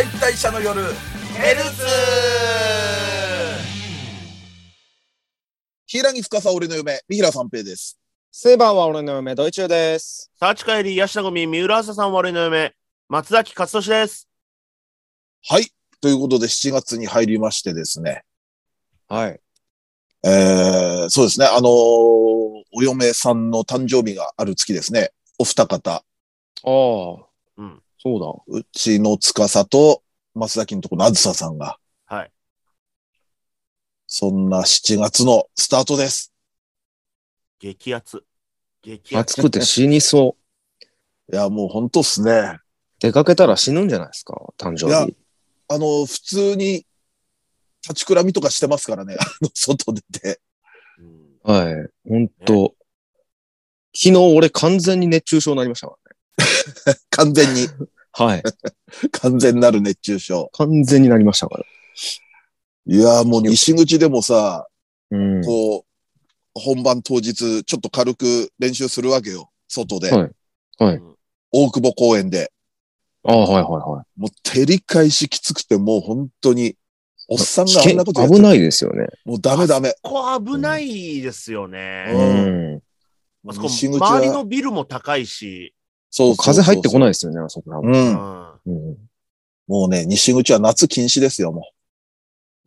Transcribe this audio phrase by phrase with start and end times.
[0.00, 0.80] 解体者の夜
[1.34, 1.84] ヘルツ
[5.84, 8.00] 平木司俺の嫁、三平三平です。
[8.32, 10.30] セイバーは俺の嫁、ドイチューです。
[10.40, 12.72] サーチ帰り、ヤシナゴミ、三浦朝さん、我の嫁、
[13.10, 14.26] 松崎勝利です。
[15.46, 15.66] はい。
[16.00, 18.22] ということで、7月に入りましてですね。
[19.06, 19.40] はい。
[20.24, 21.44] えー、そうですね。
[21.44, 21.70] あのー
[22.72, 25.10] お嫁さんの誕生日がある月ですね。
[25.38, 25.90] お二方。
[25.90, 26.02] あ
[26.64, 27.26] あ、
[27.58, 27.82] うん。
[28.02, 30.02] そううちの司と、
[30.34, 31.78] 松崎のところのあずささんが。
[32.06, 32.32] はい。
[34.06, 36.32] そんな7月のスタートです。
[37.58, 38.24] 激アツ。
[38.80, 39.20] 激だ。
[39.20, 39.40] アツ。
[39.40, 40.34] 暑くて死にそ
[41.30, 41.34] う。
[41.34, 42.58] いや、もう本当っすね。
[43.00, 45.14] 出かけたら死ぬんじゃないですか、誕生いや日。
[45.68, 46.86] あの、普通に、
[47.82, 49.16] 立ちくらみとかしてますからね。
[49.20, 50.40] あの、外出て。
[50.98, 51.74] うんはい。
[52.08, 52.74] ほんと。
[53.94, 55.96] 昨日俺完全に熱中症になりましたか
[57.10, 57.68] 完全に。
[58.12, 58.42] はい。
[59.12, 60.50] 完全なる熱中症。
[60.52, 61.64] 完全になりましたから。
[62.86, 64.66] いや、もう西口でもさ、
[65.10, 65.44] うん。
[65.44, 65.90] こう、
[66.54, 69.50] 本番当日、ちょっと軽く練習するわけよ。
[69.68, 70.10] 外で。
[70.10, 70.30] はい
[70.82, 71.14] はいうん
[71.52, 72.52] 大久保公園で。
[73.24, 74.20] ああ、はいはいはい。
[74.20, 76.76] もう照り返しきつくて、もう本当に、
[77.28, 79.08] おっさんがあんなことやって危ないですよね。
[79.24, 79.94] もうダメダメ。
[80.02, 82.12] ここ危ないですようね。
[82.12, 82.82] ん。
[83.48, 85.74] あそこ、周りのビルも高いし。
[86.10, 87.78] そうそうそう風入ってこないですよね、あそこら。
[87.78, 87.82] う。
[87.82, 88.52] うんん。
[88.66, 88.96] うん。
[89.66, 91.70] もうね、西口は夏禁止ですよ、も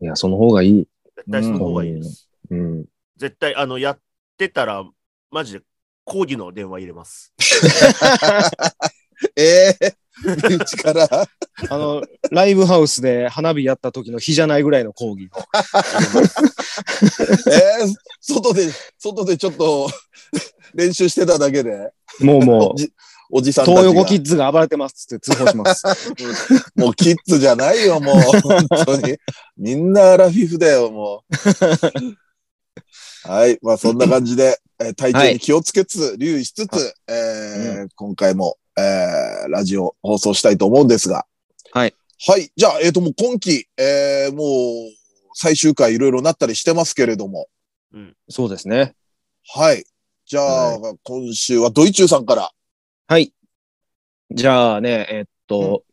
[0.00, 0.88] いや、その方がいい。
[1.16, 2.28] 絶対その方がいいです。
[2.50, 2.84] うん。
[3.16, 3.98] 絶対、あの、やっ
[4.36, 4.84] てたら、
[5.30, 5.60] マジで
[6.04, 7.32] 抗議の電話入れます。
[7.38, 7.42] う。
[9.40, 11.08] ええ身内から。
[11.70, 15.38] あの、ライブハウスで花火やった時の日じゃないぐらいの講義の。
[17.52, 19.88] ええ外で、外でちょっと
[20.74, 21.92] 練習してただけで。
[22.20, 22.92] もうもおじ
[23.36, 23.80] おじさう、んたちが。
[23.82, 25.84] 東横キッズが暴れてますって通報します。
[26.76, 28.14] もうキッズじゃないよ、もう。
[28.40, 29.18] 本当に。
[29.58, 31.24] みんなアラフィフだよ、も
[33.26, 33.28] う。
[33.28, 33.58] はい。
[33.60, 41.26] まあ、そんな感じで、えー体調に気をつけつつ、留意しつつ、えー今回も、えーラジオ放送したいと思うんですが。
[41.72, 41.94] はい。
[42.26, 42.52] はい。
[42.54, 44.46] じゃあ、えっ、と、もう今期、えーもう、
[45.34, 47.48] 最終回いろいろなったりしてますけれども。
[48.28, 48.94] そうですね。
[49.48, 49.84] はい。
[50.24, 52.52] じゃあ、今週はドイチューさんから。
[53.06, 53.33] はい。
[54.30, 55.84] じゃあね、えっと、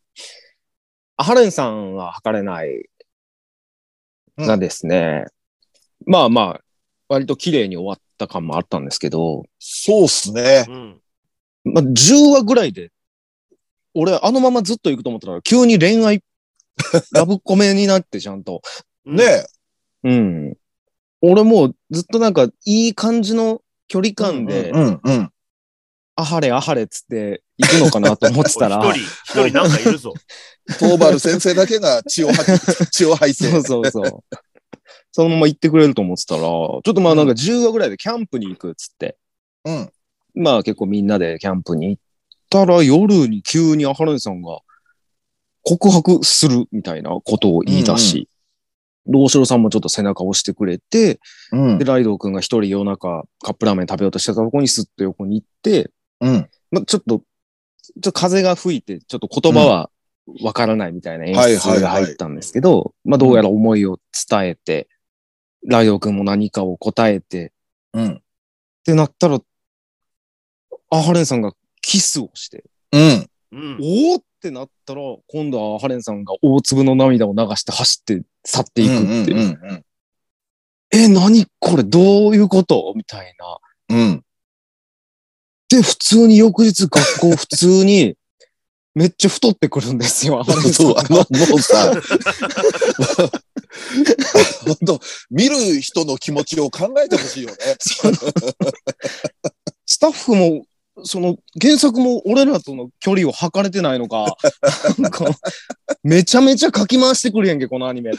[1.18, 2.90] アハレンさんは測れない
[4.38, 5.26] うんがですね、
[6.06, 6.62] まあまあ、
[7.10, 10.66] 割と綺麗に終わった感もあったんですけど、そうっすね。
[10.68, 11.02] うん。
[11.66, 12.92] まあ10話ぐらいで、
[13.94, 16.24] 俺あのままずっと行くと思ったら、急に恋愛、
[17.14, 18.62] ラブコメになってちゃんと。
[19.06, 19.46] うんねえ。
[20.04, 20.58] うん。
[21.22, 25.31] 俺もうずっとなんかいい感じの距離感で、うん、うん。
[26.16, 30.14] あはれあはれっつって行くのかなと思ってたら、 一人、一人なんかいるぞ。
[30.80, 33.50] 東原先生だけが血を吐き、 血を吐いて。
[33.50, 34.38] そうそうそう。
[35.12, 39.18] そのまま行ってくれると思ってたら、ちょっとまあなんか10話ぐらいでキャンプに行くっつって、
[39.66, 39.92] うん。
[40.36, 42.02] まあ結構みんなでキャンプに行っ
[42.50, 44.60] たら夜に急にアハレンさんが
[45.64, 48.30] 告白するみたいなことを言い出し、
[49.06, 51.20] で大城さんもちょっと背中を押してくれて、
[51.52, 51.86] うんで、。
[51.86, 56.50] ライドウ君が一人夜中カップラーメン食べようとしてたとこにスッと横に行って、うん。
[56.72, 57.24] まあ、ちょっと、ちょ
[58.00, 59.90] っと風が吹いて、ちょっと言葉は
[60.42, 64.00] わからないみたいな演はいはいはい出が入ったんですけど、まあどうやら思いを
[64.30, 64.88] 伝えて、
[65.68, 67.52] ライドウ君も何かを答えて、
[67.94, 68.12] うん。
[68.14, 68.22] っ
[68.86, 69.40] てなったら、
[70.90, 73.30] アハレンさんがキスをして、うん。
[73.52, 73.78] うん。
[73.82, 79.32] おーってなったら、今度はアハレンさんが大粒の涙を流して走って去っていくって。
[79.32, 79.44] うんう
[79.74, 79.86] ん
[80.94, 82.92] え、何これどういうこと？
[82.98, 83.96] みたいな。
[83.96, 84.26] うん。
[85.78, 85.82] うん。
[85.82, 88.16] で、普通に翌日学校 普通に、
[88.94, 90.44] めっちゃ太ってくるんですよ、
[90.74, 91.24] そう、があの、も
[91.56, 91.94] うさ、
[94.66, 95.00] 本当
[95.30, 97.56] 見る人の気持ちを考えてほしいよね。
[99.86, 100.66] スタッフも、
[101.04, 104.36] その原作も俺らとの距離を測れてないのか、
[104.98, 105.26] なんか
[106.04, 108.12] めちゃめちゃ書き回してくるやんけ、このアニメ。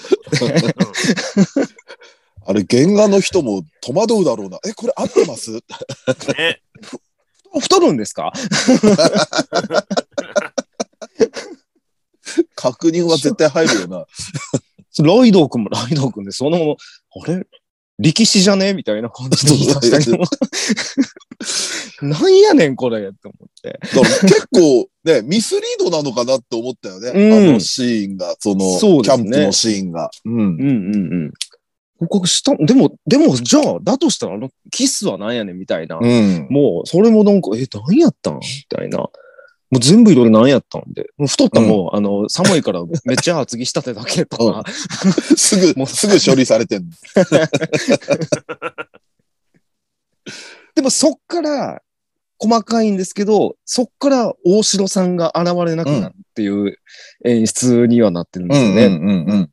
[2.46, 4.58] あれ、原画の人も戸惑うだろうな。
[4.66, 5.50] え、これ合ってます？
[6.38, 6.62] ね。
[7.60, 8.32] 太るんですか？
[12.54, 14.06] 確認は絶対入るよな。
[15.04, 16.76] ライドウ君もライドウ君で、その
[17.22, 17.46] あれ？
[17.99, 18.75] 力士じゃね？
[18.75, 20.19] みたいな感じで言い出したけど。
[22.08, 23.78] なんやねん、これって思って。
[24.22, 27.10] 結構ね、ミスリードなのかなって思ったよね。
[27.14, 30.10] うんあのシーンが、その、キャンプのシーンが。
[30.25, 30.32] うん。
[30.32, 30.69] うんうんう
[31.28, 31.32] ん。
[32.08, 35.99] 告白した、でも、でも、じゃあ、だとしたら、あの、キスはなんやねんみたいな。
[36.00, 36.46] うん。
[36.50, 38.34] もう、それもなんか、え、何やったん？
[38.38, 38.99] みたいな。
[38.99, 39.10] も
[39.78, 41.08] う全部いろいろ何やったんで。
[41.16, 44.64] もう太ったもん、あの、寒いからめっちゃ厚着したてだけとか。
[45.37, 46.90] すぐ、もうすぐ処理されてんの。
[50.75, 51.81] でもそっから、
[52.38, 56.76] 細かいんですけど、そっから大城さんが現れなくなるっていう
[57.25, 59.51] 演出にはなってるんですよね。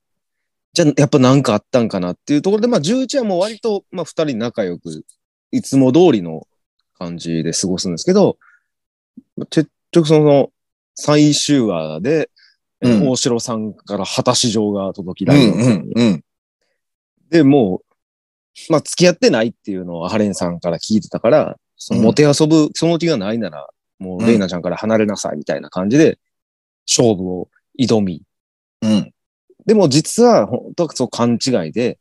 [0.80, 5.04] じゃあ、やっぱなんかあったんかなっていうところで、まあ、11話も割と、まあ、二人仲良く、
[5.52, 6.48] いつも通りの
[6.98, 8.38] 感じで過ごすんですけど、
[9.50, 10.52] 結局その、
[10.96, 12.30] 最終話で、
[12.81, 15.36] えうん大城さんから果たし状が届きうん。
[15.36, 16.24] だうんうんうん。
[17.30, 17.82] で、も
[18.70, 23.68] う、まあ、付き合ってないっていうのをハレンさんから聞いてたから、そのうんもてあそぶ、その気がないなら、
[24.00, 26.20] もう、うんレイナちゃんから離れなさいみたいな感じで、
[26.88, 28.24] 勝負を挑み、
[28.82, 29.14] うん。
[29.66, 32.00] でも実は、本当はそう勘違いで、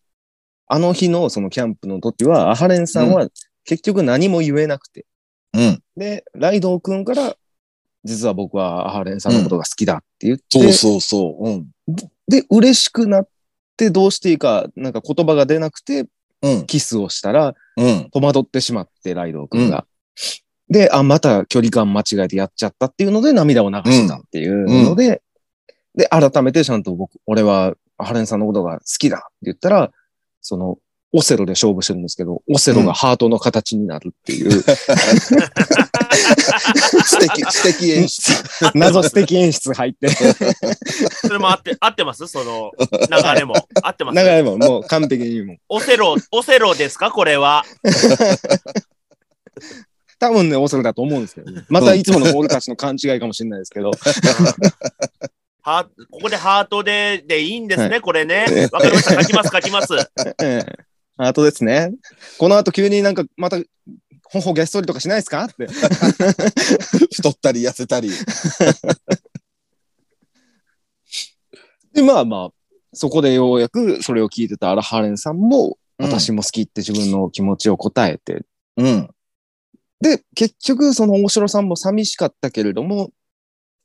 [0.67, 3.29] あの日のそのキャンプの時は、アハレンさんは
[3.65, 5.07] 結局何も言えなくて、
[5.55, 5.83] うん。
[5.97, 7.37] で、ライドウ君から、
[8.05, 11.49] 実は僕はアハレンさんのことが好きだって言って、そうそうそう。
[11.49, 11.67] うん。
[12.29, 13.29] で、嬉しくなっ
[13.77, 16.07] てどうしていいか、なんか言葉が出なくて、
[16.43, 16.67] うん。
[16.67, 18.11] キスをしたら、うん。
[18.11, 19.87] 戸惑ってしまって、ライドウ君が。
[20.71, 25.23] で、あ、また距離感間違えてやっちゃったっていうので涙を流したっていうので、
[25.99, 29.91] で、改めてちゃんと僕、俺はハレンさんのことが好きだって言ったら、
[30.41, 30.79] その、
[31.11, 34.65] オセロで勝負してるんですけど、オセロがハートの形になるっていう、 素
[37.19, 38.33] 敵、素敵演出。
[38.79, 42.29] 謎素敵演出入って、それも合って、合ってます？
[42.29, 42.87] その流
[43.41, 43.55] れも。
[43.83, 44.15] 合ってます？
[44.15, 45.57] 長いもん、もう完璧にもう。
[45.71, 47.11] オセロ、オセロですか？
[47.11, 47.65] これは。
[50.21, 53.93] 多分ね、オセロだと思うんですけど、またいつもの俺たちの勘違いかもしれないですけど、
[55.69, 58.47] はここでハートで、でいいんですね、はこれね。
[58.73, 59.23] わかりました。
[59.23, 59.95] 書きます、書きます。
[60.43, 60.67] ええ
[61.17, 61.93] ハートですね。
[62.39, 63.59] この後急になんかまた、
[64.31, 65.45] 頬げっそりとかしないですか？
[65.45, 65.67] って。
[67.13, 68.11] 太ったり痩せたり。
[71.93, 72.55] で、まあまあ、
[72.93, 78.45] そこでようやくそれを聞いてたアラハレンさんも、うん私も好きって自分の気持ちを答えて、
[78.77, 79.11] うん。
[80.01, 83.11] で、結局その大城さんも寂しかったけれども、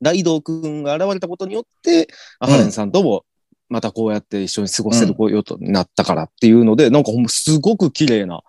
[0.03, 2.07] ライドウ君が現れたことによって、
[2.39, 3.25] アハレンさんとも
[3.69, 8.43] またこうやって一緒に過ごせることになったからっていうので、なんかほんますごく綺麗な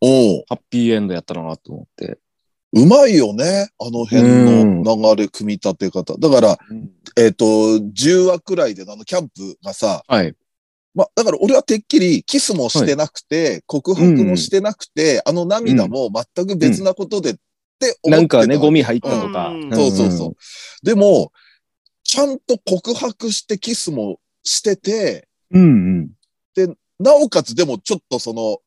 [0.00, 2.18] おうハッピーエンドやったなと思って。
[2.72, 3.70] うまいよね。
[3.80, 4.22] あの辺
[4.84, 6.16] の流れ、組み立て方。
[6.18, 6.58] だから、
[7.16, 10.34] えっ、と、10話くらいでのあのキャンプがさ、はい。
[10.94, 17.36] まあ、だから俺はてっきりキスもしてなくて、告白もしてなくて、あの涙も全く別なことで
[17.84, 18.80] って思ってたなんかね、ゴミ。
[18.80, 19.48] ミ入ったとか。
[19.48, 20.36] うんそうそうそう。
[20.82, 21.32] でも、
[22.02, 26.76] ちゃんと告白してキスもしてて、うんうん。
[26.98, 28.58] なおかつでもちょっとその、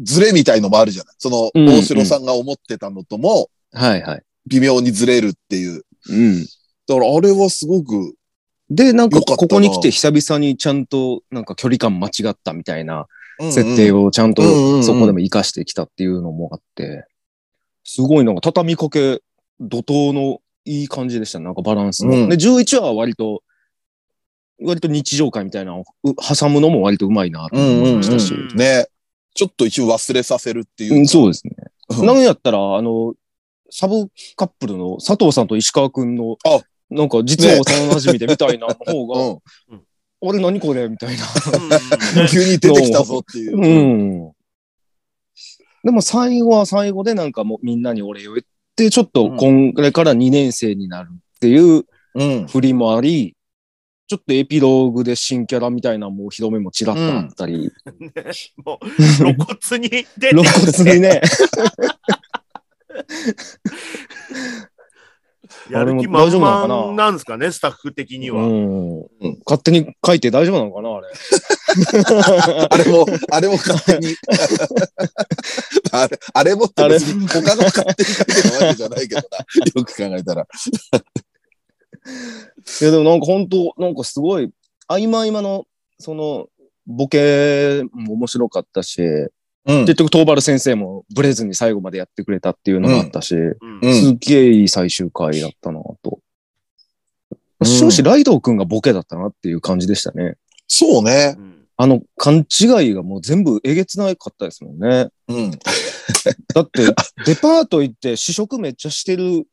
[0.00, 4.22] ズレみたいのもあるじゃないその、大城さんが思ってたのとも、はいはい。
[4.46, 5.84] 微妙にずれるっていう。
[6.08, 6.44] うん。
[6.86, 8.14] だからあれはすごく、
[8.68, 13.06] で、なんかここに来て久々にちゃんとなんか距離感間違ったみたいな
[13.40, 17.06] うん設定をちゃんとそこでも活かしてきたっていうのもあって、
[17.84, 19.20] すごいなんか畳みかけ
[19.60, 21.46] 怒涛のいい感じでしたね。
[21.46, 22.12] なんかバランスの。
[22.14, 23.42] うんで、11話は割と、
[24.62, 28.32] 割と日常会みたいなのをう挟むのも割とうまいなと思いましたし。
[28.34, 28.86] うんうんうんね。
[29.34, 30.96] ちょっと一応忘れさせるっていうか。
[30.96, 31.54] うんそうですね。
[31.98, 33.14] うんなんやったら、あの、
[33.70, 39.40] サブカップルの佐藤さんと石川くんのあ、なんか実は幼馴染みでみたいなの方が、
[39.70, 39.82] うん
[40.22, 41.24] 俺何これみたいな。
[42.22, 43.56] うん 急に出てきたぞっていう。
[43.56, 43.66] う
[44.28, 44.32] ん。
[45.84, 48.46] でも最後は最後でなんかもうみんなにお礼を言っ
[48.76, 49.46] て、ちょっとこ
[49.76, 51.84] れから2年生になるっていう
[52.14, 52.46] うん。
[52.46, 53.36] 振りもあり、
[54.08, 57.70] ちょっとエピローグで新キャラみたいなもう広めもちらっとあったり、
[58.64, 60.30] もう露骨に出て。
[60.34, 61.20] 露骨にね、
[65.70, 68.42] やる気満々なんですかね、スタッフ的には。
[68.42, 69.06] うん、
[69.46, 71.08] 勝手に書いて大丈夫なのかなあれ？
[72.70, 74.14] あれも、あれも勝手に。
[75.92, 79.38] あれ、あれもって別に他の勝手に書いてるわけじゃないけどな。
[79.74, 80.46] よく考えたら。
[82.80, 84.50] いやでもなんか本当なんかすごい、
[84.86, 85.66] 合間合間の、
[85.98, 86.48] その、
[86.86, 89.02] ボケも面白かったし、
[89.66, 95.98] うん結局、東原先生もブレずに最後までやってくれたっていうのもあったし、うんうんすっげえいい最終回だったなと。
[96.12, 96.20] うん
[97.62, 100.36] 終始、ライドウ君がボケだったなっていう感じでしたね。
[100.66, 101.34] そうね。
[101.36, 101.50] うん
[101.82, 105.08] あの、勘違いがもう全部えげつなかったですもんね。
[105.28, 105.50] うん。
[106.54, 106.84] だって、
[107.24, 109.46] デパート行って試食めっちゃしてる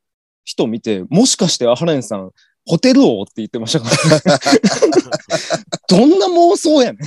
[0.44, 2.32] 人見て、もしかしてアハレンさん、
[2.66, 3.90] ホテル王って言ってましたか
[4.26, 4.40] ら、
[5.88, 7.02] どんな妄想やねん。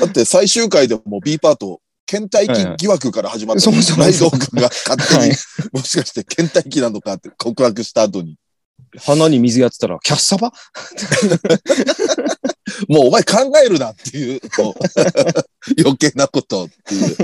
[0.00, 3.62] だって最終回でも B パート倦怠期疑惑から始まった。
[3.62, 5.30] そうそうそうライドオークが勝手に、はい
[5.72, 8.36] もしかして倦怠期なのかって告白した後に。
[9.00, 10.52] 鼻に水やってたら、キャッサバ？
[12.88, 14.40] もうお前考えるなっていう、
[15.82, 17.16] 余計なことっていう。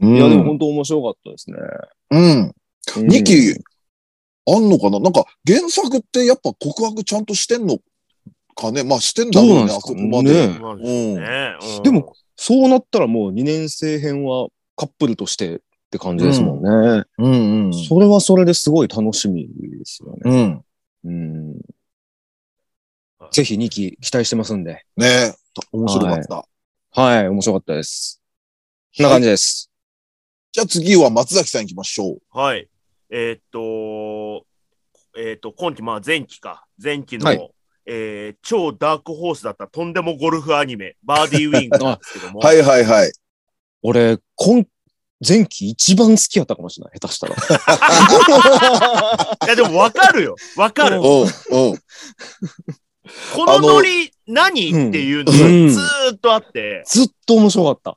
[0.00, 1.56] うんいや、でも本当面白かったですね。
[2.10, 2.20] うん。
[2.20, 3.54] うん2期、
[4.46, 4.98] あんのかな？
[4.98, 7.78] なんか原作ってやっぱ告白ちゃんとしてんの
[8.58, 11.82] かねまあしてんだろうね、うなんですかそこまで。
[11.82, 15.58] でも、そうなったらもう2年生編はカップルとしてっ
[15.90, 17.04] て感じですもんね。
[17.18, 17.74] うんうん。
[17.74, 20.62] それはそれですごい楽しみですよね。
[21.04, 21.10] うん。
[21.10, 21.60] うん。
[23.30, 24.84] ぜひ2期期待してますんで。
[24.96, 25.34] ね
[25.72, 26.44] 面白かった。
[26.90, 28.20] はい、面白かったです。
[28.96, 29.70] こんな感じです。
[30.50, 32.18] じゃあ次は松崎さん行きましょう。
[32.30, 32.68] はい。
[33.10, 34.46] えーっと、
[35.16, 36.66] えーっと、今期、まあ前期か。
[36.82, 37.50] 前期の、はい
[37.88, 42.38] えー超ダークホースだったとんでもゴルフアニメ、バーディーウィングなんですけども。
[42.40, 43.12] はいはいはい。
[43.82, 44.64] 俺、今、
[45.26, 46.98] 前期一番好きやったかもしれない。
[47.00, 47.34] 下手したら。
[49.46, 50.36] いや、でもわかるよ。
[50.56, 50.98] わかる。
[50.98, 51.06] うん、う
[51.74, 51.78] ん。
[53.34, 55.80] このノリ何うんっていうのがず
[56.14, 57.96] っとあって、ずっと面白かっ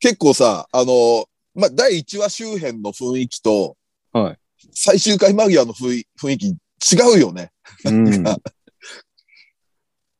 [0.00, 3.78] 結構さ、あの、まあ、第1話周辺の雰囲気と、
[4.12, 4.38] はい
[4.74, 6.46] 最終回間際の雰囲雰囲気
[6.94, 7.50] 違うよね。
[7.84, 8.24] うん。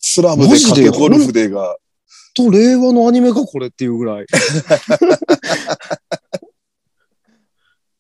[0.03, 1.77] スラムで賭けゴルフでが。
[2.35, 4.27] と、令和のアニメかこれっていうぐらい。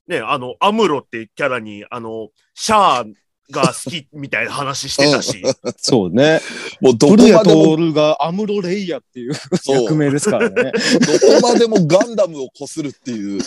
[0.08, 3.04] ね、あの、アムロってキャラに、あの、シャア
[3.50, 5.42] が好きみたいな話してたし、
[5.76, 6.40] そうね。
[6.80, 10.72] もうどこまでも、徹がアムロレイヤっていうそう役名ですからね。
[10.72, 13.40] どこまでもガンダムをこするっていう、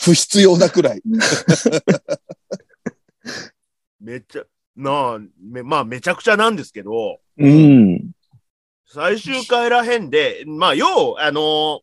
[0.00, 1.02] 不必要なくらい。
[4.00, 4.44] めっちゃ、
[4.76, 8.12] なあ、めまあ、めちゃくちゃなんですけど、うん。
[8.86, 11.80] 最終回らへんで、まあ、要、あのー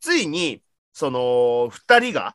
[0.00, 0.60] ついに、
[0.92, 2.34] その、二人が、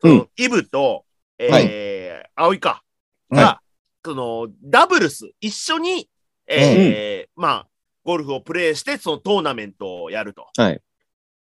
[0.00, 1.04] その、イブと、
[1.38, 2.82] えー葵か、
[3.30, 3.60] が、は
[4.04, 6.08] その、ダブルス、一緒に、
[6.46, 7.68] えーまあ、
[8.04, 10.46] ゴルフをプレイして、そのトーナメントをやると。
[10.56, 10.80] はい。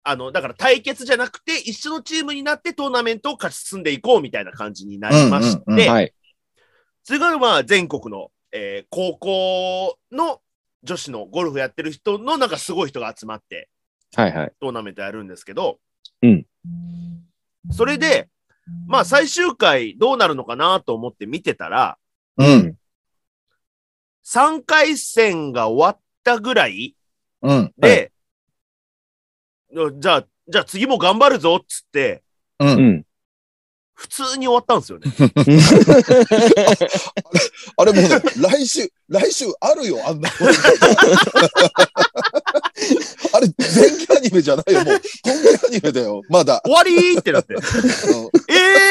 [0.03, 6.13] あの、だから対決じゃなくて、一緒のチームになってトーナメントを勝ち進んでいこうみたいな感じになりまして、うんうんうんはい。
[7.03, 10.41] それがまあ全国の、えー高校の
[10.83, 13.69] 女子のゴルフやってる人のなんかすごい人が集まって
[14.15, 14.51] はいはい。
[14.59, 15.79] トーナメントやるんですけど、
[16.21, 16.45] うん
[17.71, 18.29] それで、
[18.87, 21.97] まあ最終回どうなるのかなと思って見てたら、
[22.37, 22.77] うん。
[24.25, 26.95] 3回戦が終わったぐらい
[27.41, 27.73] うん。
[27.77, 28.11] で、
[29.97, 32.23] じゃあ、じゃあ次も頑張るぞっつって、
[32.59, 32.65] う。
[32.65, 33.05] うんん。
[34.03, 35.05] 普通に終わったんですよね。
[37.77, 40.29] あれもうね、来週、来週あるよ、あんな。
[43.31, 45.01] あれ、前期アニメじゃないよ、もう。
[45.23, 46.61] 今期アニメだよ、まだ。
[46.65, 47.63] 終わりーってなって、うんえ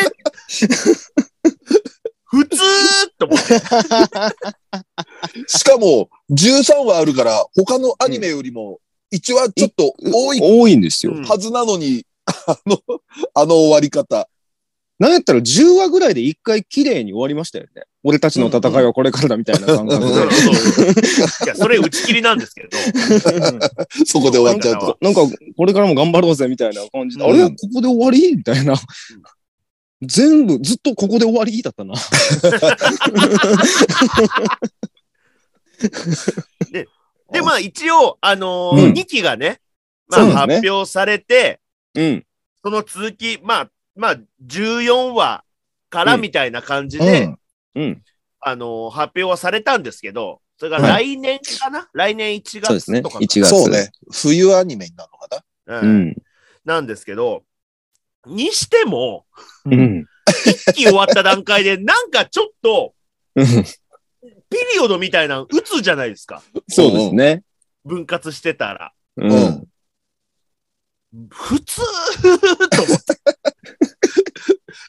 [0.08, 0.12] ー？
[2.24, 2.56] 普通
[3.18, 3.60] と思って。
[5.46, 8.78] しかも、13話あるから、他のアニメよりも、
[9.12, 11.12] 1話ちょっと多い多いんですよ。
[11.12, 12.78] うんはずなのに、あの、
[13.34, 14.26] あの終わり方。
[15.02, 17.82] なんやったら10話ぐらいで一回綺麗に終わりましたよね。
[18.04, 20.14] 俺たちの戦いはこれからだみたいな感覚うんで。
[20.14, 22.68] いや、それ打ち切りなんですけど。
[24.06, 24.96] そこで終わっちゃうと。
[25.00, 25.22] なんか、
[25.56, 28.76] これからも頑張ろうぜみたいな感じで、うんあれここで終わりみたいな。
[30.02, 31.94] 全部、ずっとここで終わりだったな。
[37.32, 39.58] で、まあ一応、あのうん2期がね、
[40.06, 41.58] まあ発表されて、
[41.96, 42.24] うん。
[42.62, 45.44] その続き、まあ、まあ、14話
[45.90, 47.38] からうんみたいな感じうで、ん。
[47.74, 48.02] うん。
[48.40, 53.02] あの発表はされたんですけど、それがはい来年かな、来年1月そうですね。
[53.02, 53.48] とかか1月。
[53.48, 53.90] そうね。
[54.10, 55.78] 冬アニメになるのかな？
[55.80, 56.16] ううんん。
[56.64, 57.44] なんですけど、
[58.26, 59.26] にしても、
[59.64, 60.06] うん。
[60.46, 62.94] 一期終わった段階で、なんかちょっと、
[63.34, 63.46] うん
[64.48, 66.42] ピリオドみたいなの打つじゃないですか。
[66.68, 67.42] そうですね。
[67.84, 68.92] 分割してたら。
[69.16, 71.28] ううんん。
[71.30, 71.80] 普通
[72.68, 72.91] と。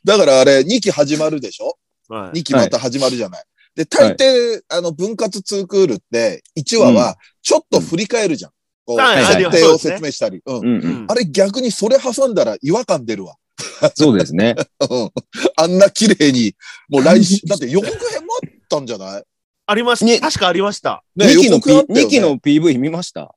[0.06, 1.78] だからあれ、2期始まるでしょ？
[2.10, 3.44] はい ?2 期また始まるじゃない。
[3.76, 8.52] で、大抵、あの、分割2クールって、1話は、ちょっと振り返るじゃん。
[8.86, 10.42] こう、はい設定を説明したり。
[10.46, 10.58] うん。
[10.58, 11.06] うんうん。
[11.10, 13.36] あれ逆にそれ挟んだら違和感出るわ。
[13.96, 14.56] そうですね。
[14.90, 15.12] うん
[15.56, 16.54] あんな綺麗に、
[16.90, 19.24] もう来週、 だって予告編もあったんじゃない？
[19.66, 20.28] ありましねた。
[20.28, 21.04] 確かありました。
[21.16, 23.34] ね2期のね二期の PV 見ました？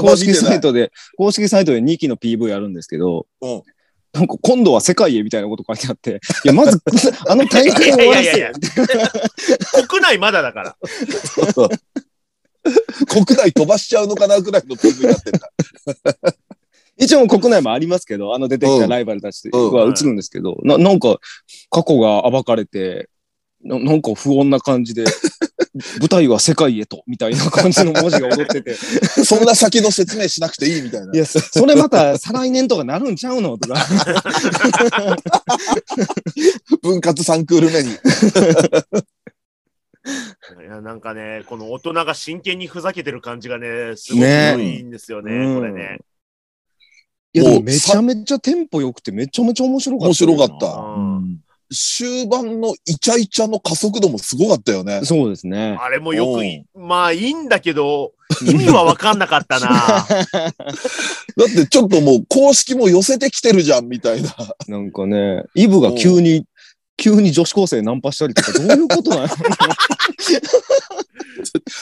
[0.00, 0.32] 公式。
[0.34, 3.62] サイトで、公式サイトで2期の PV あるんですけど、うん
[4.16, 6.80] なんか今度は世界へみたいなこと書いてあって、いや、まず、
[7.28, 8.52] あの大会を終わらせよいやいやいや
[9.86, 10.76] 国内まだだから。
[13.08, 15.50] 国内飛ばしちゃうのかなぐらいの PV になってるか
[16.22, 16.34] ら。
[16.98, 21.18] 一応国内もありますけど、あの出てきたライバルたちは映るんですけど、ななんか
[21.70, 23.10] 過去が暴かれて、
[23.62, 25.04] ななんか不穏な感じで、
[26.00, 28.74] 舞台は世界へと、みたいな感じの文字が踊ってて、
[29.24, 31.12] そんな先の説明しなくていいみたいな。
[31.12, 33.58] いや、そそれまた再来年とかなるんちゃうの？
[33.58, 33.86] とか。
[36.82, 37.90] 分割3クール目に。
[40.62, 45.98] いや、なんかね、この大人が真剣にふざけてる感じがね、すごくねいいんですよね、うんこれね。
[47.32, 50.06] いや、でもめちゃめちゃテンポ良くて、めちゃめちゃ面白かった。
[50.06, 51.15] 面白かったうん
[51.70, 55.00] 終盤のイチャイチャの加速度もすごかったよね。
[55.04, 55.76] そうですね。
[55.80, 59.68] あれもよくい、まあいいんだけど、意味はわかんなかったな。
[60.06, 60.06] だ
[61.44, 64.34] ってちょっともう公式も寄せてきてるじゃんみたいな。
[64.68, 66.44] なんかね、イブが急に、
[66.96, 69.28] 急に女子高生ナンパしたりとか、どういうことなの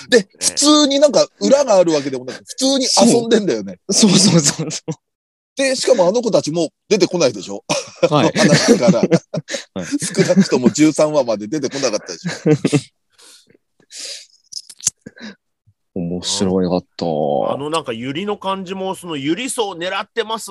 [0.08, 3.78] で、普通になんか裏があるわけでもなく、普通に遊んでんだよね。
[3.90, 4.82] そうそうそうそ
[5.56, 7.64] で、しかもあの子たちも出てこないでしょ？
[8.10, 8.14] う。
[8.14, 8.32] はい。
[8.36, 9.00] 話から。
[9.00, 9.10] はい
[9.86, 12.30] 少なくとも13話まで出てこなかったでしょ？
[16.00, 17.06] 面白かった。
[17.06, 20.50] あのなんかユリの感じも、そのユリ層狙ってます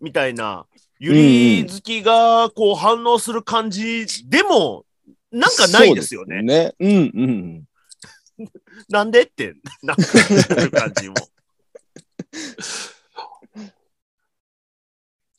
[0.00, 0.66] みたいな、
[0.98, 4.84] ユリ好きがこう反応する感じでも、
[5.30, 6.42] なんかないですよね。
[6.42, 6.74] ね。
[6.80, 6.96] うんう
[7.26, 7.64] ん。
[8.90, 10.02] なんでって、なんか
[10.56, 11.14] る感じも。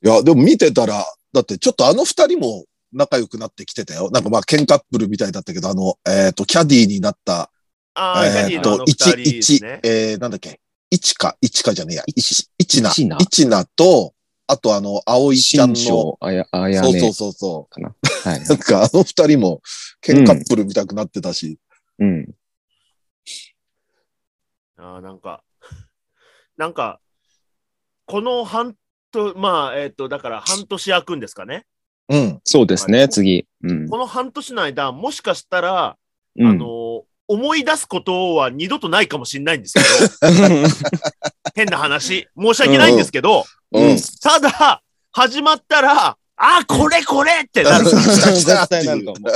[0.04, 4.10] いや、でも見てたら、だってちょっとあの二人も仲良くなってきてたよ。
[4.12, 7.50] なんかまあ、ケンカップルみたいだったけど、あの、えっ、と、キャディーになった、
[7.96, 9.80] あえっ、とディのあの、二人一、一、ね。
[9.84, 10.60] えー、なんだっけ、
[10.92, 14.14] 一か、一かじゃねえや、一、一な、一なと、
[14.46, 17.96] あとあの、葵ちゃんの、あや、あやうそうねそうそかな。
[18.24, 18.40] はい。
[18.40, 18.44] う。
[18.50, 19.62] なんかあの二人も、
[20.02, 21.58] ケンカップルみたくなってたし、
[22.00, 22.36] うん。
[24.78, 25.44] ああ、なんか、
[26.58, 27.00] なんか、
[28.06, 28.76] この半
[29.14, 31.66] と、まあ、えっ、と、だから半年空くんですかね。
[32.10, 32.42] うん。
[32.44, 33.48] そうですね、次。
[33.64, 33.88] うん。
[33.88, 35.96] この半年の間、もしかしたら、
[36.38, 40.68] うんあの、思い出すことは二度とないかもしれないんですけど、
[41.56, 43.98] 変な話、申し訳ないんですけど、うん。
[44.22, 47.86] ただ、始まったら、あ、これこれってなる。
[47.86, 49.34] 絶対なると思う。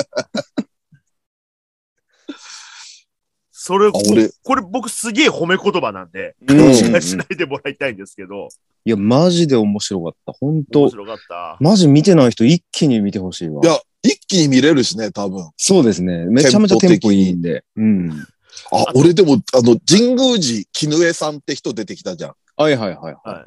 [3.67, 8.47] それ、これ僕すげえ褒め言葉なんで、うんしないしないでもらいたいんですけど、
[8.85, 10.31] いや、マジで面白かった。
[10.31, 11.57] 本面当白かった。
[11.59, 13.67] マジ見てない人一気に見てほしいわい。
[13.67, 15.49] や、一気に見れるしね、多分。
[15.57, 16.25] そうですね。
[16.27, 17.65] めちゃめちゃテンポいいんで。
[17.75, 18.25] うん。
[18.71, 22.33] あ、俺でも、あの、神宮寺絹江さんって人出てきたじゃん。
[22.55, 23.15] はいはいはい。
[23.25, 23.45] あはい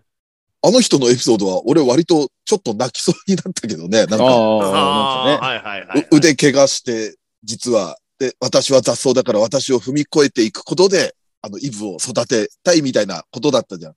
[0.63, 4.05] あの人のエピソードは、俺割とちょっと泣きそうになったけどね。
[4.05, 5.49] なんか、あ、ああ、なんかね。
[5.49, 6.01] はいはいはい。
[6.11, 13.95] う腕怪我して、実は、で、私は雑草だから私を踏み越えていくことで、あの、イブを育てたいみたいなことだったじゃん。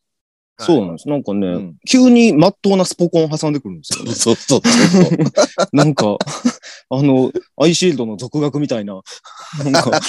[0.59, 1.09] そうなんです。
[1.09, 4.13] なんかね、うん急に真っ当なスポコン挟んでくるんですよね。
[4.15, 5.17] そうそうそうそう。
[5.75, 6.17] なんか、
[6.89, 9.01] あの、アイシールドの続学みたいな。
[9.65, 9.91] なんか、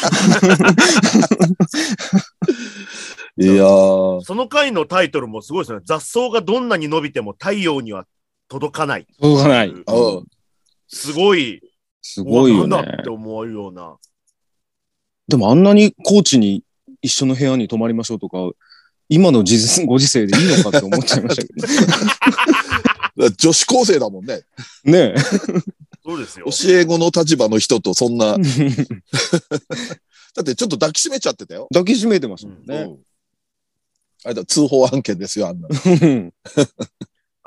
[3.37, 5.81] いやー、その回のタイトルもすごいですね。
[5.85, 8.07] 雑草がどんなに伸びても太陽には
[8.49, 9.09] 届かない。
[9.21, 9.71] 届かない。
[9.71, 9.85] うん
[10.87, 11.61] すごい、
[12.07, 13.97] すごいよねって思うような。
[15.27, 16.63] でもあんなにコーチに
[17.01, 18.37] 一緒の部屋に泊まりましょうとか、
[19.09, 21.53] 今の時ご時世でいいのかって思っちゃいましたけ
[23.17, 23.31] ど。
[23.39, 24.43] 女子高生だもんね。
[24.85, 25.15] ね
[26.05, 26.45] そうですよ。
[26.47, 28.43] 教え子の立場の人とそんな、 だ
[30.37, 30.41] え。
[30.43, 31.69] ってちょっと抱きしめちゃってたよ。
[31.73, 32.83] 抱きしめてましたもんうね。
[32.85, 32.99] ん
[34.25, 35.69] あれだ、通報案件ですよ、あんな。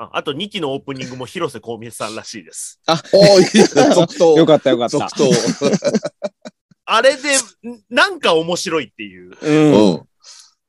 [0.00, 2.80] ああと2期のオープニングも広瀬香美さんらしいです。
[2.86, 4.36] おーいいね 続投。
[4.38, 5.12] よかったよかった続。
[5.16, 5.30] 投。
[6.86, 9.36] あれで、んなんか面白いっていう。
[9.42, 9.94] うん。
[9.94, 9.94] う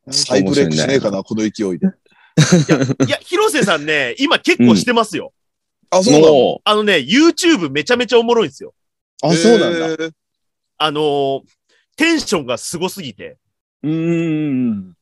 [0.10, 0.14] ん。
[0.14, 1.88] 再ブレイクしねえかな、この勢いで。
[3.08, 5.34] いや、広瀬さんね、今結構してますよ。
[5.92, 6.34] あ、そうなの？
[6.34, 8.74] もあのね、YouTube めちゃめちゃおもろいんですよ。
[9.24, 10.10] う、あ、そうなんだ。
[10.78, 11.42] あのー
[11.96, 13.38] テンションがすごすぎて、
[13.84, 14.96] うーん。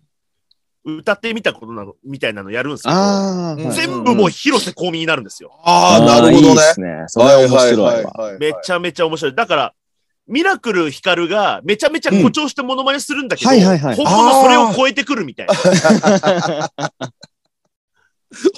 [0.95, 2.95] 歌ってみたことなの、みたいなのやるんですけど、
[3.71, 5.51] 全部もう広瀬香美になるんですよ。
[5.63, 6.57] ああ、なるほどねいいっ。
[6.57, 7.03] すね。
[7.07, 9.35] それは面白いめちゃめちゃ面白い。
[9.35, 9.73] だから、
[10.27, 13.59] ミラクルヒカルがめちゃめちゃ誇張してモノマネするんだけど、本
[14.05, 15.53] 物それを超えてくるみたいな。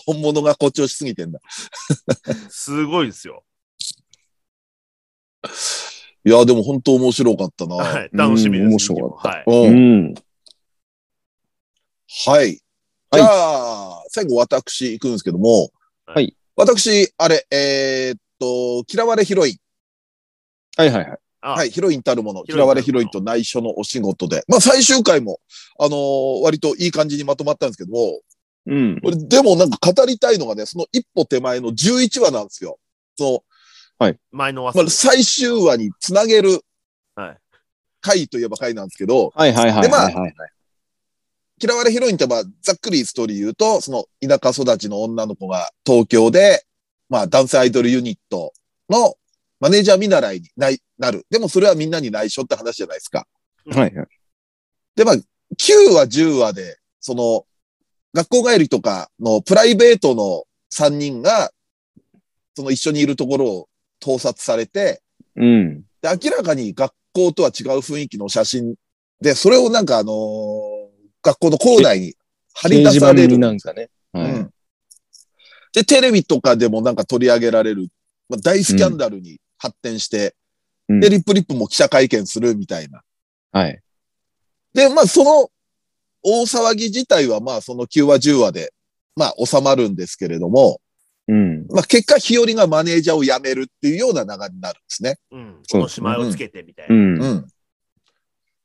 [0.05, 1.39] 本物が誇張しすぎてんだ。
[2.49, 3.43] すごいですよ。
[6.25, 7.75] いや、でも本当面白かったな。
[7.75, 8.09] はい。
[8.11, 8.65] 楽しみです。
[8.65, 9.43] うん面白かはい。
[9.47, 9.51] う。
[9.51, 10.13] うんん。
[12.25, 12.53] はい。
[12.55, 15.69] じゃあ、最後私行くんですけども。
[16.05, 16.35] はい。
[16.55, 19.57] 私、あれ、えーっと、嫌われヒロイン。
[20.75, 21.19] はいはいはい。
[21.41, 24.43] あはい、ヒロインたるもの、嫌われヒロインと内緒のお仕事で。
[24.47, 25.39] まあ最終回も、
[25.79, 28.19] あのー割といい感じにまとまったんですけども、
[28.65, 28.99] うん。
[29.01, 32.77] これでもなんか語りたいのがね、その一歩手前の11話なんですよ。
[33.17, 33.43] そ
[34.31, 36.61] 前の忘の、まあ、最終話につなげる
[37.15, 37.37] はい
[38.01, 40.33] 回といえば回なんですけど、はいはいはいでまあはいはい。
[41.61, 46.63] 嫌われヒロインってまあ、ざっくりストーリー言うと、その田舎育ちの女の子が東京で、
[47.09, 48.53] まあ男性アイドルユニット
[48.89, 49.15] の
[49.59, 51.25] マネージャー見習いにななる。
[51.29, 53.27] でもそれはみんなに内緒って話じゃないですか。
[53.67, 54.07] はいはい。
[54.95, 57.45] で、まあ、9話、10話で、その、
[58.13, 60.43] 学校帰りとかのプライベートの
[60.73, 61.51] 3人が、
[62.55, 63.69] その一緒にいるところを
[63.99, 65.01] 盗撮されて、
[65.35, 65.81] うん。
[66.01, 68.75] で、明らかに学校とは違う雰囲気の写真
[69.21, 70.78] で、それをなんかあのー
[71.21, 72.15] 学校の校内に
[72.53, 73.37] 貼り出される。
[73.37, 73.89] なんかね。
[74.11, 74.31] はい。
[74.31, 74.49] うん。
[75.73, 77.87] で、テレビとかでもなんか取り上げられる、
[78.27, 80.35] まあ、大スキャンダルに発展して、
[80.87, 83.03] うんで、リップリップも記者会見するみたいな。
[83.51, 83.79] はい。
[84.73, 85.49] で、まあ、その
[86.23, 88.73] 大騒ぎ自体は、まあ、その9話、10話で、
[89.15, 90.81] まあ、収まるんですけれども、
[91.27, 91.67] うん。
[91.69, 95.19] まあ、結果、日和がマネージャーを辞めるっていうような流れになるんですね。
[95.31, 95.61] うん。
[95.71, 96.95] このしまいをつけてみたいうな。
[96.95, 97.21] ん。
[97.21, 97.47] うん。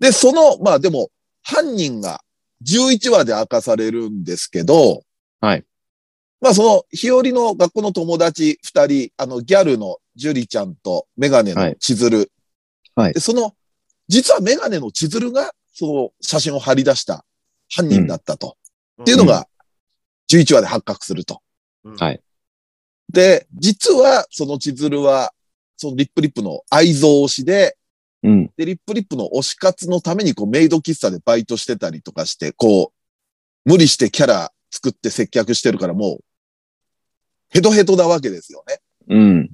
[0.01, 1.11] で、その、まあ、でも、
[1.43, 2.24] 犯人が
[2.67, 5.03] 11話で明かされるんですけど、
[5.41, 5.65] はい。
[6.41, 12.31] まあ、その、日和の学校の友達二人、あの、ギャルのジュリちゃんとメガネの千鶴。
[12.97, 13.55] はいで、その、
[14.09, 17.25] 実はメガネの千鶴が、その写真を貼り出した
[17.69, 18.57] 犯人だったと。
[19.03, 19.49] っていうのが、
[20.31, 21.41] 11話で発覚すると。
[21.85, 22.21] うんはい
[23.11, 25.33] で、実は、その千鶴は、
[25.77, 27.77] そのリップリップの愛憎推しで、
[28.25, 28.51] うん。
[28.57, 32.93] で、リップリップの推し活のために、こう、メイド喫茶でバイトしてたりとかして、こ
[33.67, 36.25] う、無理してキャラ作って接客してるから、もう、
[37.51, 38.81] ヘトヘトなわけですよね。
[39.09, 39.51] うん。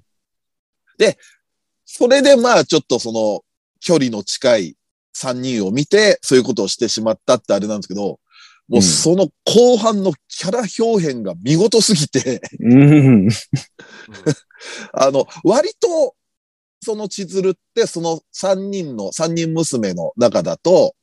[1.85, 3.43] それで、まあ、ちょっとその、
[3.81, 4.77] 距離の近い
[5.17, 8.21] 3人を見て、そういうことをしてしまったってあれなんですけど、
[8.69, 13.29] もうその後半のキャラ表現が見事すぎて、うん。
[14.95, 16.15] あの、割と、
[16.83, 20.95] その千鶴って、その三人の、三人娘の中だと、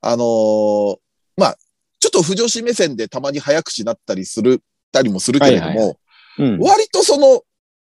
[0.00, 0.96] あのー
[1.36, 1.56] まあ、
[1.98, 4.62] ちょっと不女子目線でたまに早口になったりする、
[4.92, 5.96] たりもするけれども、はいはい
[6.38, 6.58] うん。
[6.60, 7.42] 割とその、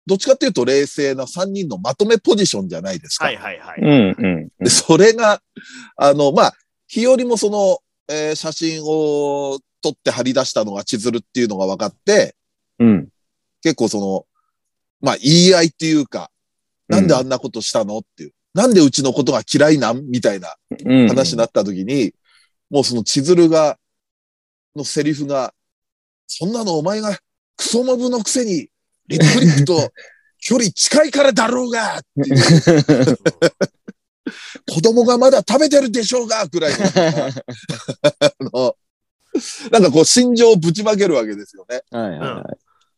[0.06, 3.26] どっちかっていうと冷静な三人のまとめポジションじゃないですか。
[3.26, 3.82] はいはいはい。
[3.82, 4.16] うん。
[4.18, 4.50] うん。
[4.60, 5.42] で、それが、
[5.96, 6.54] あの、まあ、
[6.88, 12.36] 日和もその、えー写真を撮って貼り出したのが千鶴っていうのが分かって、
[12.80, 13.10] うん。
[13.62, 14.26] 結構その、
[15.02, 16.31] まあ、言い合いっていうか、
[16.92, 18.34] なんであんなことしたのっていう。
[18.54, 21.08] なんでうちのことが嫌いなんみたいなうん。
[21.08, 22.14] 話になった時に、
[22.70, 23.78] もうその千鶴が、
[24.76, 25.54] のセリフが、
[26.28, 27.18] そんなのお前が
[27.56, 28.70] クソモブのくせに、
[29.08, 29.90] リップリップと
[30.40, 33.18] 距離近いからだろうがっていう
[34.70, 36.74] 子供がまだ食べてるでしょうがぐらい
[38.40, 38.76] の、
[39.72, 41.82] なんかこう心情をぶちまけるわけですよね。
[41.90, 42.44] はいはいはい。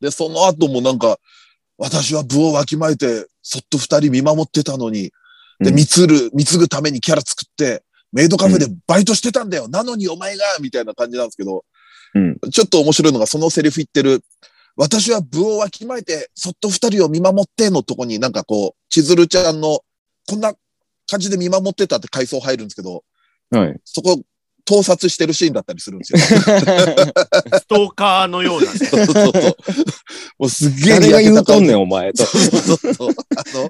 [0.01, 1.19] で、その後もなんか、
[1.77, 5.11] 私は部をわきまえて、そっと二人見守ってたのに、
[5.59, 9.67] で、うん貢る、貢ぐためにキャラ作って、メイドカフェでバイトしてたんだよ。
[9.67, 11.65] なのにお前がみたいな感じなんですけど、
[12.13, 12.37] うん。
[12.51, 14.23] ちょっと面白いのがそのセリフ言ってる、
[14.75, 19.79] 私は部をわきまえて、そっと二人を見守ってのとこになんかこう、千鶴ちゃんの、
[20.27, 20.53] こんな
[21.09, 23.03] 感じで見守ってたって回想入るんですけど、
[23.49, 23.79] はい。
[23.83, 24.21] そこ、
[24.65, 26.19] 盗撮してるシーンだったりするんですよ。
[27.59, 28.79] ストーカーのようなね。
[28.79, 29.33] そうそうそう。
[30.39, 31.75] もうすっげえ誰が言うとんねん。
[31.75, 32.25] ん、お前と。
[32.25, 33.09] そうそうそう。
[33.35, 33.69] あの、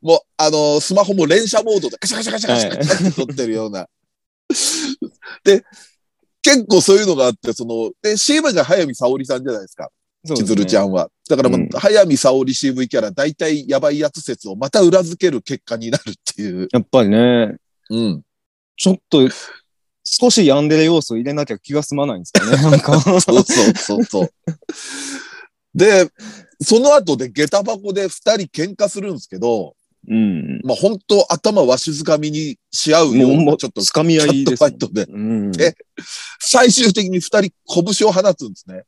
[0.00, 3.86] もう、あの、スマホも連射モードでカシャカシャカシャカシャカシャって撮ってるような。
[5.44, 5.62] で、
[6.42, 9.90] 結構そういうのがあって、その、で、CM が早見沙織さんじゃないですか。
[10.24, 10.88] 千鶴ちゃん。
[10.88, 11.10] んは。
[11.28, 16.68] だからもう、うん早見沙織 CV キャラ、大体やばいやつ説をまた裏付ける結果になるっていう。
[16.72, 17.56] やっぱりね、
[17.90, 18.22] うん。
[18.76, 19.28] ちょっと、
[20.18, 22.56] 少しヤンデレ要素入れなきゃ気が済まないんですかね。
[22.70, 22.98] なんか。
[23.00, 23.44] そうそう
[23.76, 24.30] そうそう。
[25.74, 26.08] で、
[26.62, 29.76] その後で下駄箱で二人喧嘩するんですけど、
[30.08, 30.60] うん。
[30.64, 34.70] まあ本当頭わしづかみにし合うようちょっとつかみ合いですもん。
[34.70, 35.52] ファイトで、うん。
[35.60, 35.74] え
[36.40, 38.84] 最終的に二人拳を放つんですね。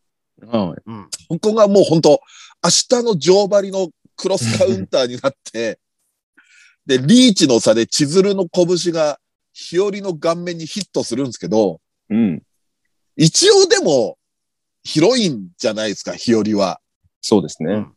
[0.46, 0.82] はい。
[0.86, 1.08] うん。
[1.28, 2.20] ここがもう本当
[2.64, 5.78] 明日の上張りのクロスカウンターになって、
[6.86, 9.18] で、リーチの差で千鶴の拳が
[9.58, 12.42] 日和の顔面にヒットするんですけど、うん。
[13.16, 14.16] 一応でも
[14.84, 16.80] ヒロインじゃないですか、日和は。
[17.20, 17.72] そうですね。
[17.72, 17.92] うん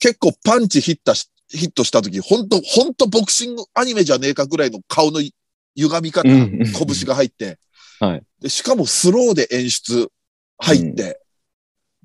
[0.00, 7.58] 結構パンチヒッタしヒットした時、本当本当ボクシングアニメじゃねえかぐらいの顔の歪み方、うん拳が入って、
[8.00, 10.10] はいで、しかもスローで演出
[10.58, 11.20] 入って、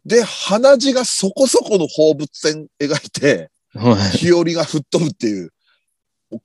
[0.05, 4.17] で、鼻血がそこそこの放物線描いて、はい。
[4.17, 5.51] 日和が吹っ飛ぶっていう、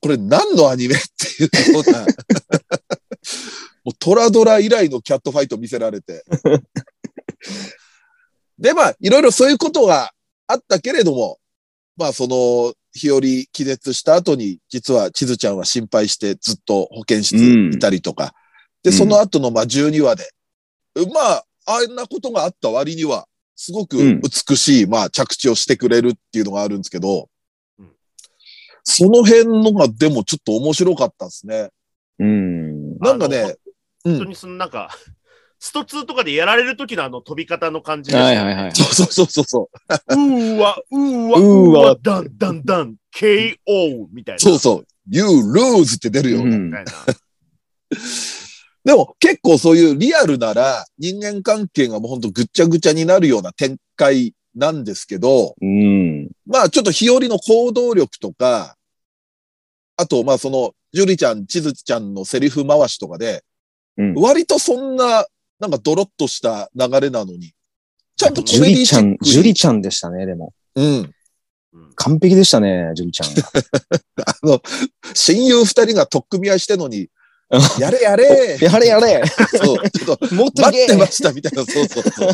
[0.01, 2.01] これ何のアニメっていうような、
[3.85, 6.25] もうトラドラ以来のキャットファイト見せられて。
[8.59, 10.13] で、まあ、いろいろそういうことが
[10.47, 11.39] あったけれども、
[11.97, 18.35] まあ、その、日和気絶した後に、実は地図ちゃんは心配してずっと保健室いたりとか、
[18.83, 20.31] で、その後のまあ12話で、
[21.13, 27.29] まあ、あんなことがあった割には、すごく美しい、まあ着地をしてくれるっていうのがあるんですけど、
[28.85, 31.71] その辺のがでもちょっと面白かったですね。
[32.19, 32.99] うん。
[32.99, 33.57] なんかね、
[34.05, 34.91] 本当にそのなんか、
[35.59, 38.25] スト2とかでやられる時のあの飛び方の感じです、ね。
[38.25, 38.73] はいはいはい。
[38.75, 40.15] そうそうそうそう。
[40.15, 44.39] うーわ、うーわ、うーわ、ダンダンダン、KO みたいな。
[44.39, 44.87] そうそう。
[45.09, 46.93] You lose って出るよ、うん、みたいな。
[48.85, 58.77] でも結構そういうリアルなら人間関係がもうほんとぐっちゃぐちゃになるような展開なんですけど、うん、まあちょっと日和の行動力とか、
[59.97, 63.43] あとまあその、ジュリちゃん、地図ちゃんのセリフ回しとかで、
[63.97, 65.27] うん、割とそんな、
[65.59, 67.53] なんかドロッとした流れなのに、
[68.17, 70.53] ちゃんとジュリちゃん、ジュリちゃんでしたね、でも。
[70.77, 71.11] うん。
[71.97, 73.43] 完璧でしたね、ジュリちゃんが。
[74.27, 74.63] あの、
[75.15, 77.09] 親友二人が取っ組み合いしてのに、
[77.79, 79.23] やれやれやれやれ
[79.57, 82.31] そう、ちょっと、もっと待ってましたみたいな、そうそうそう。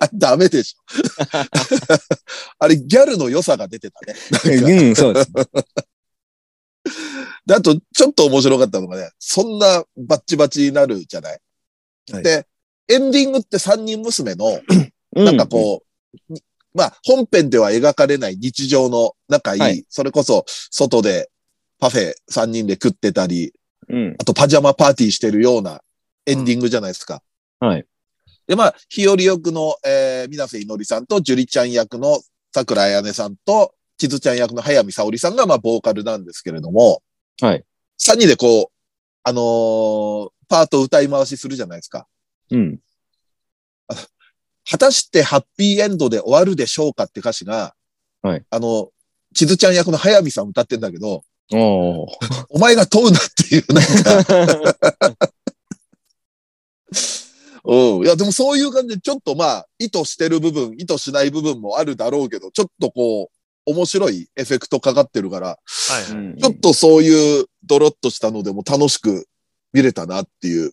[0.00, 1.38] あ ダメでしょ。
[2.58, 4.14] あれ、ギャルの良さが出てたね。
[4.56, 5.30] うん、そうです。
[7.46, 11.40] で、あと、ちょっと面白かったのがね、そんなバッチバチになるじゃない？
[12.12, 12.46] はい、で、
[12.88, 14.60] エンディングって三人娘の、
[15.12, 15.82] なんかこ
[16.12, 16.38] う、うん、
[16.74, 21.30] まあ、本編では描かれない日常の仲いい、はい、それこそ外で
[21.78, 23.52] パフェ3人で食ってたり、
[23.88, 25.80] うん、あとパジャマパーティーしてるような
[26.26, 27.22] エンディングじゃないですか。
[27.60, 27.86] うん、はい。
[28.46, 32.20] で、まあ、日和役の、えー、水瀬いのりさんと、樹里ちゃん役の
[32.52, 37.02] 桜彩音さんと、地図ちゃん役の早見沙織さんが、まあ、ボーカルなんですけれども、
[37.40, 37.64] はい。
[38.00, 38.66] 3人でこう、
[39.22, 42.06] あのー、パート歌い回しするじゃないですか。
[42.50, 42.78] うん。
[44.68, 47.74] 果たしてハッピーエンドで終わるでしょうかって歌詞が、
[48.22, 48.44] はい。
[48.50, 48.90] あの、
[49.34, 52.06] 地図ちゃん役の早見さん歌ってんだけど、お
[52.50, 55.28] お前が問うなっていう、なんか
[57.64, 58.04] うん。
[58.04, 65.56] いや、でもそういう感じで、ちょっとまあ、意図してる部分、意図しない部分もあるだろうけど、ちょっとこう、面白いエフェクトかかってるから、は
[66.10, 69.26] いはい、ちょっとそういうドロッとしたのでも楽しく
[69.72, 70.72] 見れたなっていう。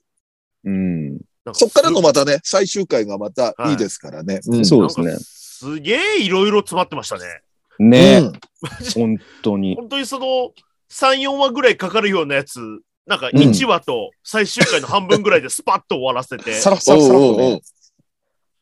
[0.66, 1.22] うん。
[1.54, 4.36] そっからのまたね、最終回がまたいいですからね。
[4.36, 5.16] はいうん、そうですね。
[5.18, 7.24] すげえいろいろ詰まってましたね。
[7.82, 8.18] ねえ。
[8.20, 8.32] うん、
[8.94, 9.76] 本当に。
[9.76, 10.52] 本当にその、
[10.92, 12.60] 3、4話ぐらいかかるようなやつ、
[13.08, 16.54] なんか1話と最終回の半分ぐらいでスパッと終わらせて。
[16.54, 17.62] さらさらさらとね。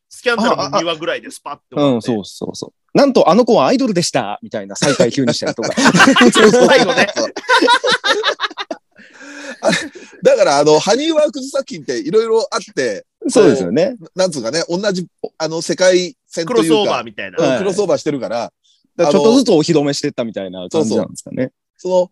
[0.07, 2.97] スキャンダルも2話ぐらいでスパッとうん、そうそうそう。
[2.97, 5.69] なんとあの子はアイドルでしたみたいな再会急にしたりとか。
[6.31, 7.07] 最後ね。
[10.23, 13.95] だから、あの、ハニーワークス作品っていろいろあって、そうですよね。
[14.15, 15.05] なんつうかね、同じ、
[15.37, 16.61] あの、世界線というか。
[16.61, 17.57] クロスオーバーみたいな。
[17.57, 18.51] クロスオーバーしてるから。
[19.05, 21.51] ちょっとずつお披露目してったみたいな感じなんですかね。
[21.77, 22.11] そうそう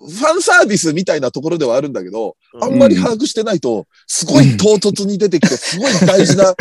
[0.00, 6.54] ファンサービスみたいなところではあるんだけど、あんまり把握してないと、すごい唐突に出てきて、すごい大事な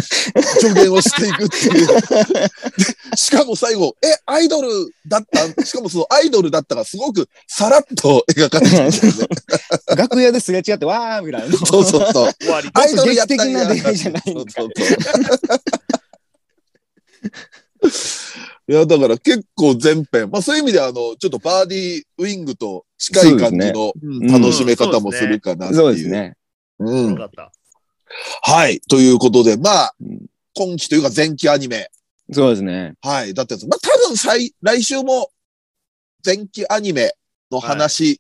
[0.60, 1.88] 助言をしていくっていう。
[3.16, 4.70] しかも最後、え、アイドル
[5.06, 8.92] だったしかもそのアイドルだったがすごくさらっと描かれてる、ね。
[9.96, 11.56] 楽屋ですれ違って、わーみたいな。
[11.58, 12.32] そうそうそう。
[12.74, 13.68] アイドルやったんや。
[13.68, 14.88] 的な出会いじゃないそうそうそう。
[18.70, 23.94] いや、だから結構全編、まあそういう意味では、あの、ちょっとバーディーウィングと近い感じの
[24.30, 25.80] 楽しめ方もするかなっていう。
[25.80, 26.36] そうですね。
[26.80, 27.18] うん。
[28.42, 28.82] はい。
[28.82, 29.96] ということで、まあ、
[30.54, 31.90] 今期というか前期アニメ。
[32.34, 32.96] そうですね。
[33.02, 33.34] はい。
[33.34, 35.32] だって、まあ多分最、来週も
[36.26, 37.14] 前期アニメ
[37.50, 38.20] の話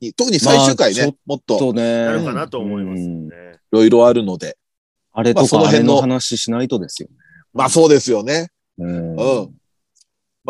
[0.00, 1.72] に、はい、特に最終回ね、まあ、もっと。
[1.72, 2.04] ね。
[2.04, 3.28] なるかなと思いますね。
[3.72, 4.56] いろいろあるので。
[5.12, 7.16] あれとかあれの話しないとですよね。
[7.52, 8.50] まあそうですよね。
[8.78, 9.16] うん。
[9.16, 9.59] うん。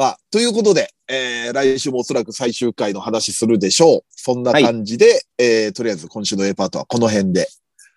[0.00, 4.04] まあ、ということで、えー、来週もおそらく最終回の話するでしょう。
[4.08, 7.46] そんな感じで、はい、えー、とりあえず今週の A パートはこの辺で。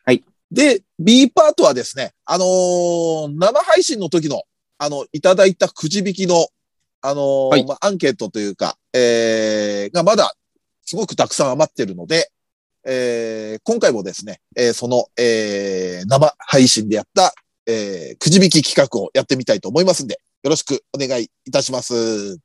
[0.03, 0.21] はい。
[0.51, 4.43] で、B パートはですね、あのー、生配信の時の、
[4.79, 6.45] あの、いただいたくじ引きの、
[7.01, 10.35] あのーはい、まあ、アンケートというか、えー、がまだ
[10.81, 12.33] すごくたくさん余ってるので、
[12.85, 17.33] えー、今回もですね、えー、その、えー、生配信でやった、
[17.65, 22.37] えー、くじ引き企画をやってみたいと思いますんで、よろしくお願いいたします。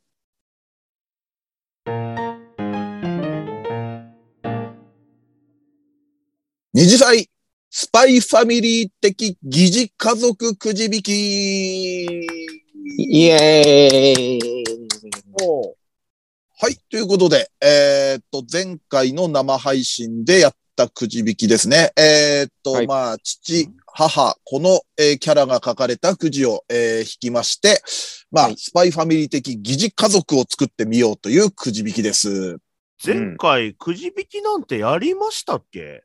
[6.73, 7.29] 二次祭、
[7.69, 12.05] スパイファミリー的疑似家族くじ引き
[12.99, 14.65] イエーイ
[16.61, 16.77] はい。
[16.89, 21.91] ということで、えーっと、前回の生配信でやったくじ引きですね。
[21.97, 27.83] えーっと、はいまあ、父、母、この、えーキャラが書かれたくじを、えー引きまして、
[28.31, 32.59] まあ、はいスパイファミリー的疑似家族を作ってみようというくじ引きです。
[33.05, 36.05] 前回、くじ引きなんてやりましたっけ？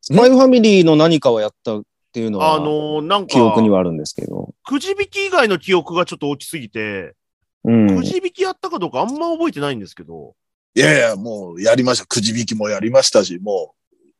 [0.00, 4.52] スパイファミリーの何かをやったっていうのは、あのーなんか記、憶にはあるんですけど。
[4.64, 7.14] くじ引き以外の記憶がちょっと大きすぎて、
[7.62, 8.02] うんく。
[8.02, 10.34] じ引きやったかどうかあんま覚えてないんですけど、
[10.74, 12.06] いやいや、もうやりました。
[12.06, 13.75] くじ引きもやりましたし、もう、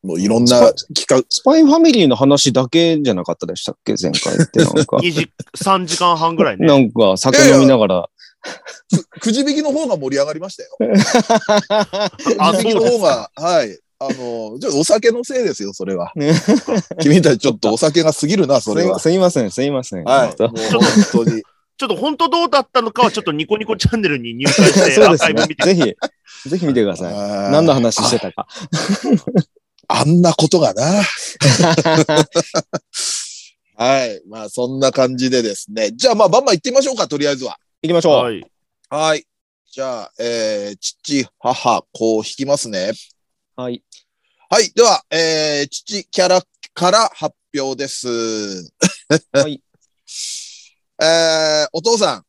[0.07, 3.95] もういろんな企画、スパイファミリーの話だけじゃなかったでしたっけ？
[4.01, 4.97] 前回ってなんか。
[5.03, 6.65] 2時、3時間半ぐらいね。
[6.65, 8.09] なんか酒飲みながら。
[9.19, 10.69] くじ引きの方が盛り上がりましたよ。
[12.39, 13.77] あ くじ引きの方が、はい。
[13.99, 14.13] あの、
[14.59, 16.13] ちょっとお酒のせいですよ、それは。
[17.01, 18.99] 君たちちょっとお酒が過ぎるな、 それは。
[18.99, 20.03] すいません、すいません。
[20.05, 20.35] はい。
[20.37, 21.43] 本もう本当に。
[21.79, 25.55] ちょっと本当どうだったのかはちょっとニコニコチャンネルに入会してアー当そうですねカイブ見。
[25.55, 25.63] て。
[25.63, 27.51] ぜひ、ぜひ見てください。
[27.51, 28.47] 何の話してたか。
[29.87, 30.83] あんなことがな。
[33.75, 34.21] はい。
[34.27, 35.91] まあ、そんな感じでですね。
[35.91, 37.59] じゃあ、まあ、バンバン行ってみましょうか、とりあえずは。
[37.81, 38.23] 行きましょう。
[38.23, 38.43] はい。
[38.89, 39.25] はい。
[39.71, 42.91] じゃあ、えー、父、母、子を引きますね。
[43.55, 43.83] はい。
[44.49, 44.71] はい。
[44.71, 46.41] では、えー、父キャラ
[46.73, 48.07] から発表です。
[49.31, 49.61] はい。
[50.99, 52.23] えー、お父さん。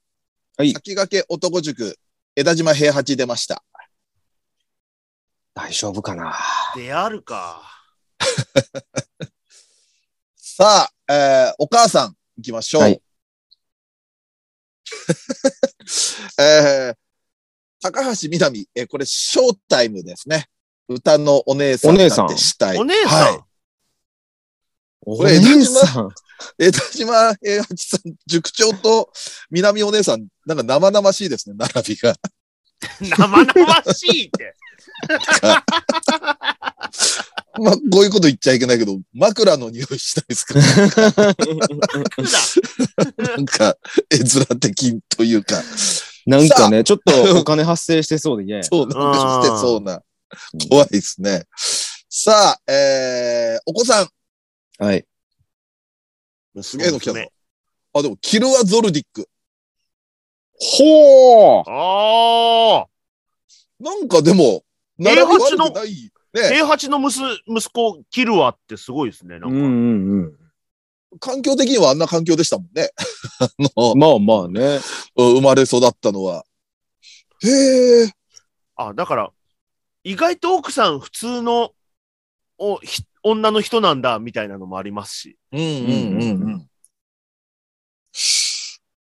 [0.59, 1.97] はい先駆け男塾、
[2.35, 3.63] 枝島平八出ました。
[5.59, 6.37] 大丈夫かな？
[6.77, 7.63] であるか。
[10.37, 12.83] さあ、えー、お母さん、行きましょう。
[12.83, 13.03] はい
[16.41, 16.97] えー、
[17.83, 20.47] 高橋みなみ、えーこれ、ショータイムですね。
[20.89, 22.29] 歌のお姉さんお姉さん？
[22.29, 22.79] なんてしたい。
[22.79, 23.43] お姉さん、はい。
[25.03, 26.09] おこれ姉さん。
[26.59, 29.13] 枝島 平八さん、塾長と
[29.51, 32.15] 南お姉さん、なんか生々しいですね、並びが。
[33.01, 34.55] 生々しいって。
[37.61, 40.55] まあ、こういうこと言っちゃいけないけど、枕の匂いしたいですか？
[43.17, 43.77] なんか、
[44.11, 45.63] 絵面的というか、
[46.27, 48.65] なんかね、ちょっとお金発生してそうで嫌や。
[48.65, 50.03] そうなんかしてそうな、
[50.71, 51.47] 怖いですね。
[52.09, 54.09] さあ、えー、お子さん、
[54.79, 55.05] はい。
[56.63, 57.13] すげえの来た。
[57.13, 59.29] あ、でも、キルア・ゾルディック。
[60.61, 62.87] ほーああ。
[63.81, 64.63] なんかでも、
[64.99, 66.11] 並び悪くない。
[66.35, 69.39] ね、平八の息息子、キルアってすごいですね。
[69.39, 70.39] なんか、うんうんうん。
[71.21, 72.91] 環境的にはあんな環境でしたもんね。
[73.41, 74.79] あの、まあまあね。
[75.17, 76.45] 生まれ育ったのは。
[77.43, 78.13] へえ。
[78.77, 79.33] あ、だから、
[80.05, 81.73] 意外と奥さん普通の
[82.59, 85.39] おひ女の人なんだみたいなのもありますし。
[85.53, 86.68] うんうんうんうん。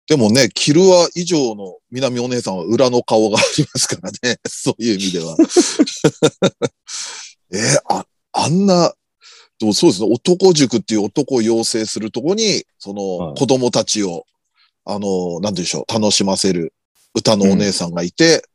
[0.07, 4.39] でもね、キルア以上の南お姉さんは裏の顔がありますからね。
[4.47, 5.35] そういう意味では。
[7.51, 8.93] えーあ、あんな、
[9.59, 14.27] でもそうですね、男塾っていう男を養成するとこに、そのはい子供たちを、
[14.83, 16.73] あの、なんでしょう、楽しませる
[17.15, 18.47] 歌のお姉さんがいて、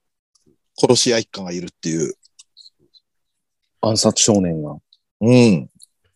[0.79, 2.15] 殺し屋一家がいるっていう。
[3.81, 4.77] 暗殺少年が。
[5.21, 5.69] うん。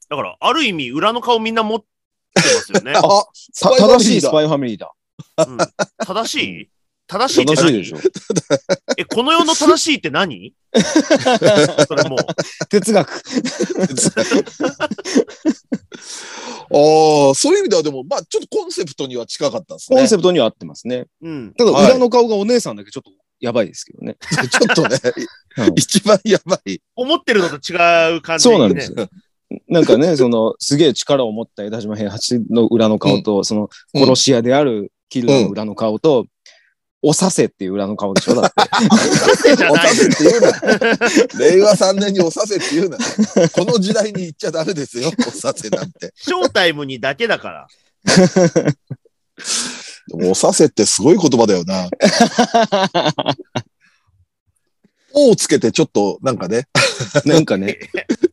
[0.08, 1.86] だから、ある意味、裏の顔みんな持って
[2.34, 2.92] ますよね。
[3.02, 3.26] あ、
[3.78, 4.92] 正しいスパイファミリーだ。
[5.46, 5.58] うん
[6.06, 6.70] 正しい？
[7.06, 7.98] 正しいって何正しいでしょ。
[8.96, 10.54] え、この世の正しいって何？
[11.86, 12.18] それもう。
[12.68, 13.10] 哲学。
[16.72, 19.98] ああ、そういう意味ではでも、まあちょっとコンセプトには近かったですね。
[19.98, 21.06] コンセプトには合ってますね。
[21.22, 21.52] うん。
[21.56, 24.16] ただ、はい裏の顔がお姉さんだけちょっとやばいですけどね。
[24.50, 24.98] ちょっとね、
[25.58, 26.78] うん一番やばい。
[26.96, 28.54] 思ってるのと違う感じ、ね。
[28.54, 29.08] そうなんですよ。
[29.68, 36.26] なんかね、その、すげえ力を持った枝島平八の裏の顔と、その、殺し屋であるキルの裏の顔と、
[37.00, 39.56] おさせっていう裏の顔でしょだって。
[39.56, 40.48] じ ゃおさないせって言うな。
[41.38, 42.98] 令和3年におさせって言うな。
[43.52, 46.12] この時代に言っちゃダメですよ、おさせなんて。
[46.16, 47.68] ショータイムにだけだから。
[50.08, 51.88] でもおさせってすごい言葉だよな。
[55.12, 56.66] おをつけてちょっと、なんかね、
[57.24, 57.78] なんかね、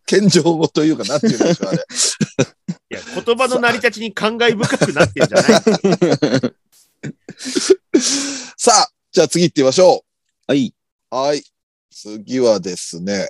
[0.05, 1.77] 謙譲語というか、なんていうんでしょう、あれ。
[1.77, 6.53] いや、言葉の成り立ちに感慨深くなってんじゃない
[8.57, 10.05] さあ、じゃあ次行ってみましょ
[10.47, 10.73] はい。
[11.11, 11.15] う。
[11.15, 11.43] はい。
[11.89, 13.29] 次はですね。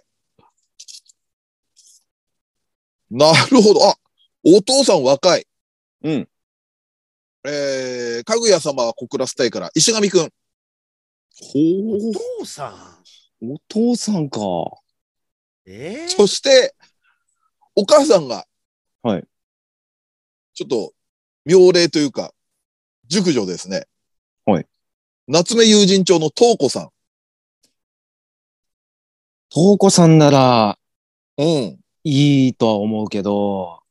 [3.09, 3.89] なるほど。
[3.89, 3.95] あ、
[4.43, 5.47] お父さん若い。
[6.03, 6.29] うん。
[7.43, 10.29] えー、かぐや様は小倉スタイから、石上くん。
[11.39, 11.59] ほ
[11.97, 12.69] お父さ
[13.41, 13.51] ん。
[13.53, 14.39] お父さんか。
[15.65, 16.75] えー、そして、
[17.75, 18.45] お母さんが、
[19.01, 19.27] はい。
[20.53, 20.93] ちょっと、
[21.45, 22.33] 妙齢というか、
[23.11, 23.87] 熟女ですね。
[24.45, 24.65] はい。
[25.27, 26.89] 夏目友人帳の東子さん。
[29.49, 30.77] 東子さんなら
[31.37, 31.77] うん。
[32.05, 33.81] いいとは思うけど、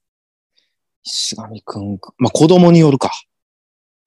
[1.05, 3.11] 石上くんか、まあ子供によるか。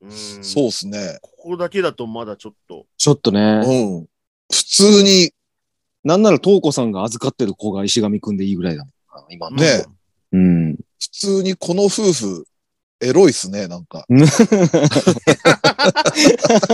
[0.02, 1.20] うんそうっすね。
[1.22, 2.88] ここだけだとまだちょっと。
[2.98, 3.62] ちょっとね。
[3.64, 4.08] うん。
[4.52, 5.32] 普通に、
[6.04, 9.26] なんなら東子さんが預かってる子が石上くんでいいぐらいだもんな。
[9.30, 9.58] 今の。
[9.58, 9.86] ね
[10.32, 10.76] うん。
[11.00, 12.48] 普通にこの夫婦、
[13.04, 14.06] エロいっすね、なんか。
[14.10, 14.14] エ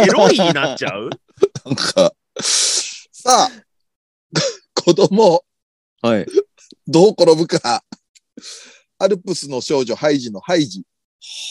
[0.08, 1.10] ロいになっちゃう？
[1.66, 3.50] なんか、さあ、
[4.82, 5.44] 子供、
[6.02, 6.26] はい。
[6.88, 7.84] どう転ぶか。
[8.98, 10.84] アルプスの少女ハイジのハイジ。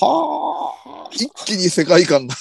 [0.01, 2.35] は一気に世界観が。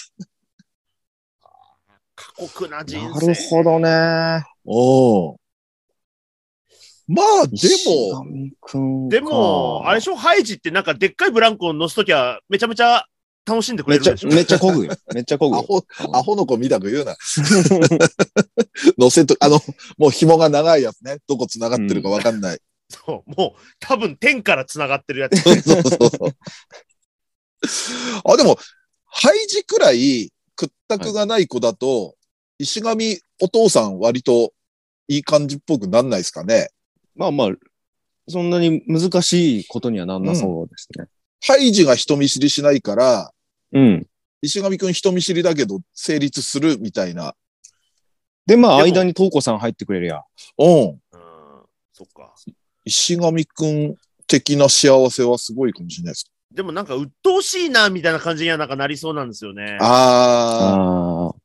[2.15, 3.01] 過酷な人あ。
[3.19, 3.27] 生。
[3.27, 4.43] なるほどね。
[4.65, 5.39] おお。
[7.07, 13.05] まあ、で石も、でも、あれでしょハイジってなんかでっかいブランコを乗すときはめちゃめちゃ
[13.45, 14.93] 楽しんでくれるでしょ、めっちゃこぐよ。
[15.15, 15.61] めっちゃこぐよ。
[15.61, 15.85] アホ、
[16.17, 17.15] アホの子見たく言うな。
[18.99, 19.61] 乗せと、あの、
[19.97, 21.19] もう紐が長いやつね。
[21.27, 22.59] どこ繋がってるかわかんない。
[22.89, 25.37] そうもう多分天から繋がってるやつ。
[25.41, 26.35] そうそうそうそう。
[28.25, 28.57] あ、でも、
[29.05, 32.15] ハイジくらい屈託がない子だと、
[32.59, 34.53] 石上お父さん割と
[35.07, 36.69] いい感じっぽくなんないですかね？
[37.17, 37.49] まあまあ、
[38.27, 41.07] そんなに難しいことにはなんなそうですね。
[41.41, 43.31] ハイジが人見知りしないから、
[43.73, 44.07] うん。
[44.41, 47.33] 石上くん人見知りだけど成立するみたいな。
[48.45, 50.23] で、まあ、間に東子さん入ってくれるや。
[50.57, 50.69] うん。
[50.69, 50.99] うん、
[51.91, 52.33] そっか。
[52.85, 53.95] 石上くん
[54.27, 56.31] 的な幸せはすごいかもしれないです。
[56.53, 59.77] でもなんか鬱陶しいなみたいな感じにはなんかなりそうなんですよね。
[59.81, 61.35] あああ。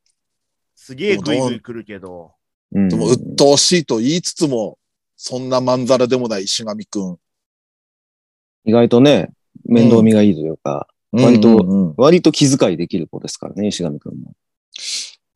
[0.76, 2.32] すげえグイグイ来るけど。
[2.72, 4.78] うんあ、でも鬱陶しいと言いつつも、
[5.24, 7.16] そんなまんざらでもない石上くん。
[8.64, 9.30] 意外とね、
[9.64, 14.32] 面倒見がいいというか、割とうんうんうん割と気遣いできる子ですからね、石上くんも。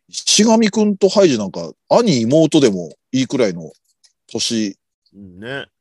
[0.09, 3.71] 石上くんとハイジなんか、兄妹でもいいくらいの
[4.27, 4.77] 年。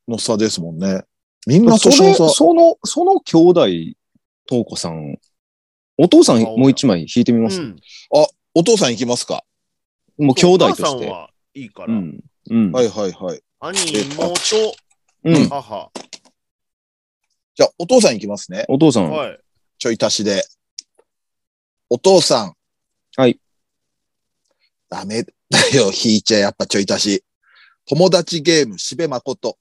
[0.07, 1.01] の差ですもんね。
[1.47, 2.29] みんなそれ、年の差。
[2.29, 3.65] その、その兄弟、
[4.47, 5.17] 東子さん、
[5.97, 7.75] お父さんもう一枚引いてみます、うん。
[8.53, 9.43] お父さん行きますか
[10.19, 10.83] もう兄弟として。
[10.83, 11.93] お母さんはいいから。
[11.93, 12.23] うん。
[12.51, 12.71] うん。
[12.71, 13.41] はいはいはい。
[13.67, 14.75] 兄、え妹、
[15.23, 15.49] うん。
[15.49, 15.91] 母。
[17.55, 18.65] じゃあ、お父さん行きますね。
[18.67, 19.09] お父さん。
[19.09, 19.39] はい。
[19.79, 20.43] ちょい足しで。
[21.89, 22.53] お父さん。
[23.17, 23.39] はい。
[24.87, 25.31] ダメだ
[25.75, 27.23] よ、引いちゃやっぱちょい足し。
[27.87, 29.57] 友達ゲーム、しべまこと。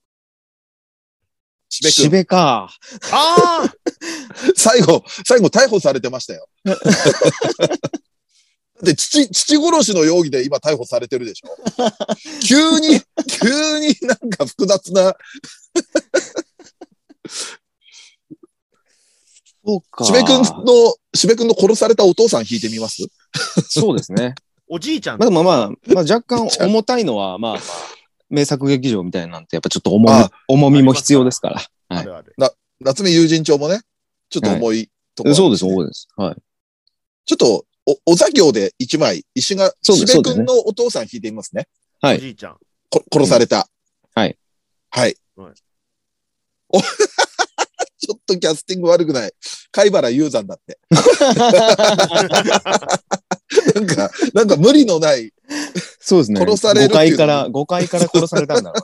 [1.71, 2.11] しべくしん。
[2.11, 2.69] べか。
[3.11, 3.75] ああ
[4.55, 6.47] 最後、最後逮捕されてましたよ。
[8.77, 11.49] だって父、父殺しの容疑で今逮捕されてるでしょ
[12.47, 13.01] 急に、
[13.41, 15.15] 急になんか複雑な、
[19.67, 20.05] そうか。
[20.05, 23.03] しべくんの、しべくんの殺されたお父さん引いてみます？
[23.69, 24.35] そうですね。
[24.69, 25.19] おじいちゃん。
[25.19, 27.63] まあまあ、まあ若干重たいのは、まあまあ、
[28.29, 31.57] 名作劇場みたいなんて、やっぱちょっと重みあ、重みも必要ですから。
[31.57, 32.35] はいあるある。
[32.81, 33.81] 夏目友人帳もね、
[34.31, 36.09] ちょっと重いところ、そうです、そうです。
[36.17, 36.37] はい。
[37.25, 41.69] ちょっと、お、お座行で一枚、石が、そうですしべくんのお父さん引いてみますね。
[42.01, 42.57] はいおじいちゃん。
[42.91, 43.69] こ殺された。
[44.15, 44.39] はい。
[44.91, 45.17] はい。
[45.37, 45.55] はい
[46.69, 49.33] お ちょっとキャスティング悪くない。
[49.71, 50.79] 貝原雄山だって。
[53.75, 55.33] なんか、なんか無理のない、
[56.01, 56.41] そうですね。
[56.41, 58.83] 殺される5ってい階から、5階から殺されたんだろう。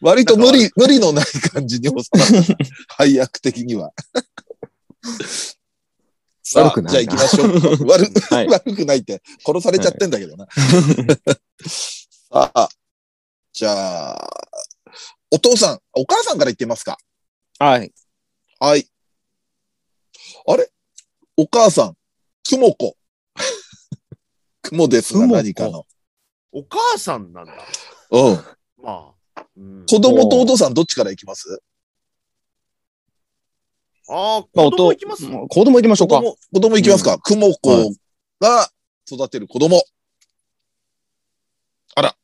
[0.00, 2.18] 割と無理、無理のない感じに収まった。
[2.96, 3.92] 配役的には。
[6.46, 7.88] さあ悪くないなじゃあ行きましょう。
[7.88, 8.48] 悪、はい。
[8.48, 10.46] 悪くないって、殺されちゃってんだけどな。
[11.66, 12.68] さあ、
[13.52, 14.30] じゃあ、
[15.30, 16.98] お父さん、お母さんから言ってみますか。
[17.58, 17.92] はい。
[18.60, 18.86] はい。
[20.46, 20.70] あれ？
[21.38, 21.96] お母さん、
[22.46, 22.96] くもこ。
[24.60, 25.86] くもですが何かの。
[26.52, 27.52] お母さんなんだ。
[28.10, 28.44] うん。
[28.76, 29.14] まあ。
[29.56, 31.62] うん、子供とお父さんどっちから行きます？
[34.08, 35.26] ああ、まあ、子供行きます？
[35.26, 36.20] 子供行きましょうか。
[36.20, 37.18] 子供、行きますか。
[37.18, 37.94] くもこ
[38.40, 38.68] が
[39.10, 39.82] 育てる子供。
[41.94, 42.16] あら。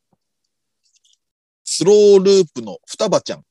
[1.64, 3.44] スローループの双葉ちゃん。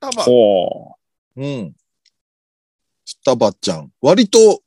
[0.00, 0.96] 多分ほ
[1.36, 1.76] うん。
[3.04, 3.92] 双葉ちゃん。
[4.00, 4.62] 割と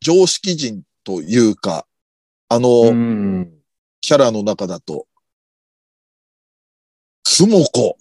[0.00, 1.86] 常識人というか、
[2.48, 3.46] あの。
[4.02, 5.08] キャラの中だと、
[7.24, 7.98] くもこ。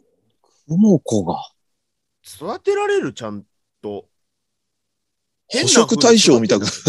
[0.68, 1.41] くもこが。
[2.26, 3.45] 育てられる、ちゃん
[3.82, 4.07] と。
[5.47, 6.65] 捕食対象みたく。
[6.65, 6.88] 双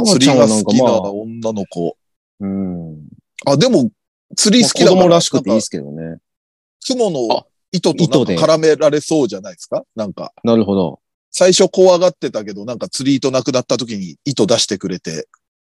[0.00, 1.96] 葉釣りちゃんはなんかが好きなまあ、女の子。
[2.40, 3.08] うん。
[3.46, 3.92] あ、でも、
[4.36, 6.18] 釣り好き子だから供らしくていいですけどね。
[6.86, 9.84] 雲のあ糸となんか絡められそうじゃないですか？
[9.94, 11.00] なんか、なるほど。
[11.30, 15.28] 最初怖がってたけど、なんか釣り糸なくなった時に糸出してくれて、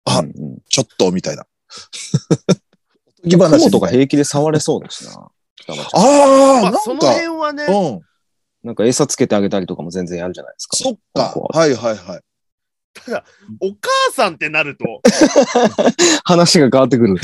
[0.05, 1.47] あうんうんちょっと、みたいな。
[3.19, 5.31] おとぎ話雲とか平気で触れそうだしな。
[5.69, 8.01] 双葉ちゃんああ、まあ、なんそのか、辺はね、うん。
[8.67, 10.77] なんか餌つけてあげたりとかも全然やるじゃないですか。
[10.77, 11.31] そっか。
[11.35, 12.21] ここはいはいはい。
[12.95, 13.25] ただ、
[13.61, 13.79] お母
[14.13, 15.03] さんってなると、
[16.25, 17.15] 話が変わってくる。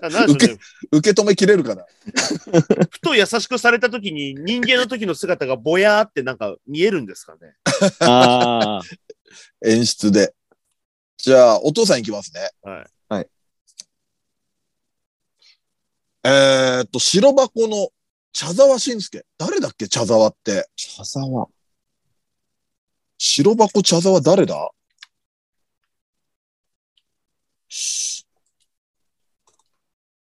[0.00, 0.58] なんでしょうね
[0.92, 1.84] 受け止めきれるかな。
[2.90, 7.54] ふと優しくされた時に人間の時の姿がぼやーってなんか見えるんですかね。
[8.00, 8.82] ああ。
[9.66, 10.34] 演出で。
[11.16, 12.48] じゃあ、お父さんいきますね。
[12.62, 12.86] はい。
[13.08, 13.28] はい。
[16.30, 17.88] えーっと、白箱の
[18.34, 19.24] 茶沢慎介。
[19.38, 19.88] 誰だっけ？
[19.88, 20.68] 茶沢って。
[20.76, 21.48] 茶沢。
[23.16, 24.70] 白箱茶沢誰だ？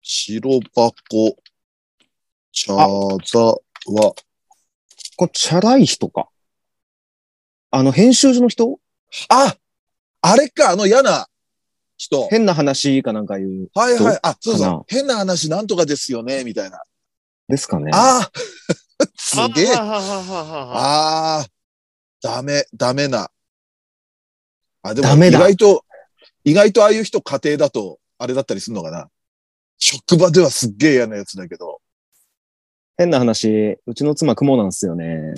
[0.01, 1.37] 白箱
[2.53, 4.15] 茶沢。
[5.17, 6.31] これ、チャラい人か。
[7.71, 8.81] あの、編集所の人？
[9.29, 9.57] あ
[10.23, 11.29] あれか、あの嫌な
[12.03, 12.29] 人。
[12.31, 13.71] 変な話かなんか言う。
[13.75, 14.19] はいはい。
[14.23, 14.83] あ、そうそう。
[14.89, 16.83] 変な話なんとかですよね、みたいな。
[17.49, 17.93] ですかね。
[17.95, 18.31] ああ
[19.17, 19.75] すげえ。
[19.77, 21.47] ああ、
[22.21, 23.31] ダメ、ダメな。
[24.83, 25.85] あ、でも、意外と、
[26.45, 29.09] 意外とああいう人家庭だと、あれだったりするのかな。
[29.79, 31.81] 職場ではすっげえ嫌なやつだけど。
[33.03, 35.35] 変な話、うちの妻雲なんすよね。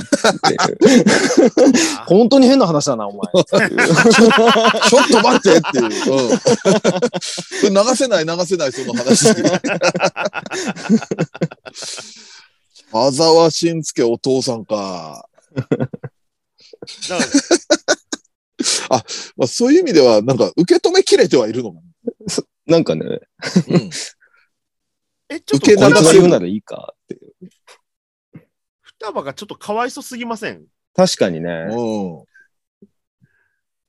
[2.06, 3.22] 本当に変な話だな、お前。
[3.32, 5.84] ちょっと待ってっていう。
[7.66, 7.74] うん。
[7.74, 9.34] 流せない、流せない、その話。
[12.92, 15.26] 田沢慎介お父さんか。
[15.54, 15.74] だか
[18.90, 19.04] ら
[19.38, 21.80] まあ、そういう意味では、なんか、受け止めきれてはいるのか
[22.66, 23.14] なんかね、な。
[23.68, 23.90] うん。
[25.30, 27.32] え、ちょっ受け流せるならいいかっていう。
[29.04, 30.64] 双葉がちょっとかわいそすぎません？
[30.96, 32.24] 確かにね、うん。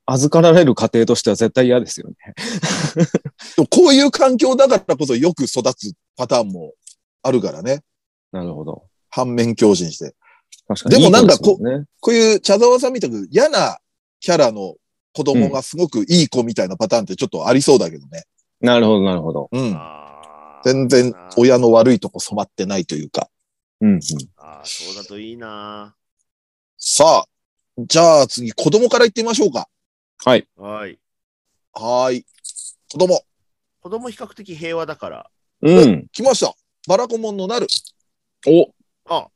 [0.08, 2.16] 預かられる家庭としては絶対嫌ですよね。
[3.56, 6.74] でもこういう環境だからこそよく育つパターンも
[7.24, 7.82] あるからね。
[8.34, 8.84] なるほど。
[9.10, 10.16] 反面教師にして。
[10.68, 10.96] 確かに。
[10.98, 13.78] でもなんかいい子ですもね、こういう茶沢さんみたく嫌な
[14.20, 14.76] キャラの
[15.14, 18.24] 子供がすごくいい子みたいなパターンってちょっとありそうだけどね。
[18.60, 19.48] なるほど、なるほど。
[19.52, 19.74] うん。
[19.76, 23.30] あー全然親の悪いとこ染まってないというか。
[23.82, 24.00] うん、うん。
[24.48, 25.96] あーそうだといいな
[26.78, 27.26] さあ、
[27.80, 29.68] じゃあ次子供から言ってみましょうか。
[30.24, 30.48] はい。
[30.56, 31.00] はい。
[31.74, 32.26] はーい。
[32.92, 33.24] 子供、
[33.82, 35.32] 子供比較的平和だから。
[35.64, 36.08] うん。
[36.12, 36.54] 来ました。
[36.88, 37.66] バラコモンのなる。
[38.46, 38.72] お、
[39.10, 39.30] あ、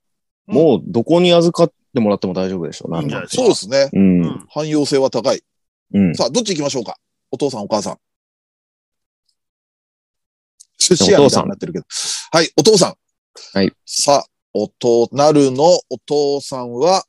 [0.46, 2.96] もうどこに預かってもらっても大丈夫でしょう。
[3.00, 3.90] いいんじゃないですそうですね。
[3.92, 3.98] う。
[3.98, 4.48] うんん。
[4.50, 5.42] 汎用性は高い。
[5.96, 6.16] うん。
[6.16, 6.98] さあ、どっち行きましょうか
[7.32, 7.98] お父さん、お母さん。
[10.78, 11.86] 寿お司屋みたい父さんになってるけど。
[12.32, 12.96] はい、お父さん。
[13.58, 13.74] はい。
[13.88, 17.06] さあ、おと、なるのお父さんは、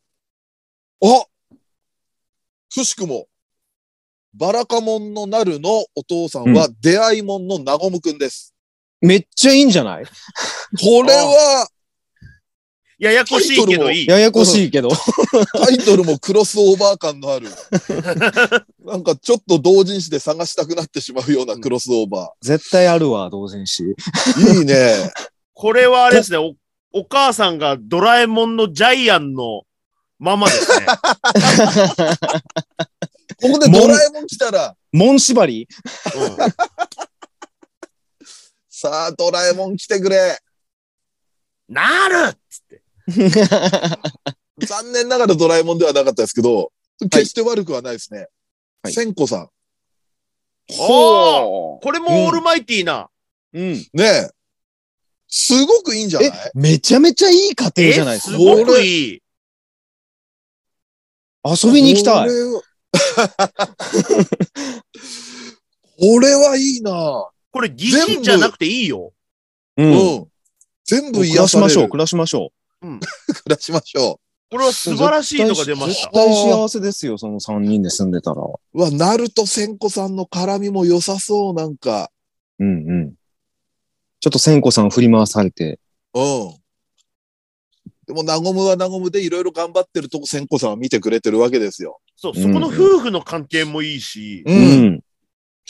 [1.03, 1.24] あ
[2.74, 3.26] くしくも、
[4.34, 8.55] バラカモンのなるのお父さんは、出会いもんのなごむくんです。
[9.01, 10.05] めっちゃいいんじゃない？
[10.05, 11.66] これは、
[12.99, 14.07] ややこしいけどいい。
[14.07, 14.91] ややこしいけど。
[14.91, 17.49] タイトルもクロスオーバー感のある。
[18.84, 23.84] なんかちょっと同人誌で探したくなってしまうようなクロスオーバ絶対あるわ、同人誌。
[23.84, 24.59] ー。
[24.59, 25.11] いいね。
[25.55, 26.36] これはあれですね、
[26.93, 29.62] お、お母さんがドラえもんのジャイアンの
[30.18, 30.86] ママですね。
[33.41, 35.68] ここでドラえもん来たら、門縛り？
[36.14, 36.36] うん
[38.68, 40.38] さあ、ドラえもん来てくれ。
[41.68, 42.82] なるっつって。
[44.66, 46.72] 残念ながらドラえもんではなかったですけど、
[47.11, 48.28] 決して悪くはないですね。
[48.82, 49.51] はい千子さん。
[50.78, 53.11] おーこれもオールマイティーな。
[53.53, 53.74] うん。
[53.93, 54.30] ねえ。
[55.30, 56.28] すごくいいんじゃない？
[56.28, 58.32] え、めちゃめちゃいい家庭じゃないですか。
[58.32, 59.22] すごくいい。
[61.44, 62.34] 遊びに行きたいこ。
[62.34, 62.62] れは
[65.98, 69.12] これはいいなこれ疑似じゃなくていいよ。
[69.76, 69.82] う。
[69.82, 70.26] うんん。
[70.84, 71.42] 全部暮癒される。
[71.42, 72.52] らしましょう、暮らしましょ
[72.82, 72.98] 暮
[73.46, 74.20] らしましょ
[74.50, 76.10] これは素晴らしいのが出ました。
[76.10, 78.42] 絶対幸せですよ、その3人で住んでたら。
[78.42, 78.54] う。
[78.74, 82.10] うわ、ナルト千子さんの絡みも良さそう、なんか。
[82.58, 82.70] うんう
[83.06, 83.14] ん。
[84.20, 85.80] ちょっと千子さん振り回されて。
[86.14, 86.54] うん。
[88.06, 92.00] でも、なごむはなごむでいろいろ頑張ってるとこ千子さんは見てくれてるわけですよ。
[92.16, 94.52] そう、そこの夫婦の関係もいいし、う。
[94.52, 95.00] うんん。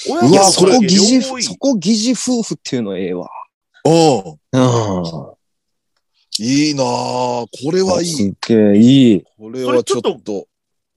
[0.08, 3.28] 親うわそこ疑似、両方いいそこ疑似夫婦っていうのええわ。
[3.84, 4.38] うん。
[4.52, 5.34] あ
[6.40, 6.86] いいなぁ。
[6.86, 7.84] これあ。
[7.84, 8.06] はいい。
[8.06, 9.24] すっげえいい。
[9.38, 10.46] これはちょっそれちょっと。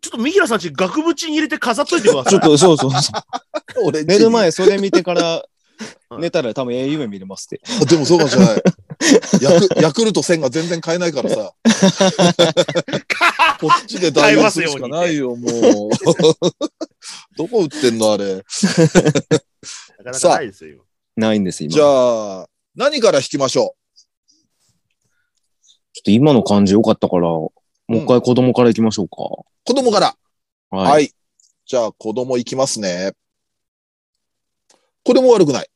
[0.01, 2.31] ちょっと三平さんち額縁に入れて飾っといてください。
[2.31, 3.11] ちょっと、そうそうそ
[3.77, 3.85] う。
[3.85, 5.41] 俺んちに寝る前それ見てからうん
[6.19, 7.61] 寝たら多分ええ夢見れますって。
[7.81, 8.63] あでもそうかもしれない。
[9.41, 11.53] ヤクヤクルト1000が全然買えないからさ。
[13.59, 15.89] こっちで代用するしかないよ、もう。
[17.37, 18.35] どこ売ってんのあれ。
[18.35, 18.45] なか
[20.11, 20.83] なかないですよ。
[21.15, 21.73] ないんです、今。
[21.73, 23.75] じゃあ、何から引きましょ
[25.93, 27.51] ちょっと今の感じ良かったから、も
[27.89, 30.11] う一回子供から行きましょうう子供から。
[30.11, 30.17] か。
[30.77, 30.91] はい。
[30.91, 31.11] はい。
[31.65, 33.13] じゃあ、子供いきますね。
[35.03, 35.69] これも悪くない。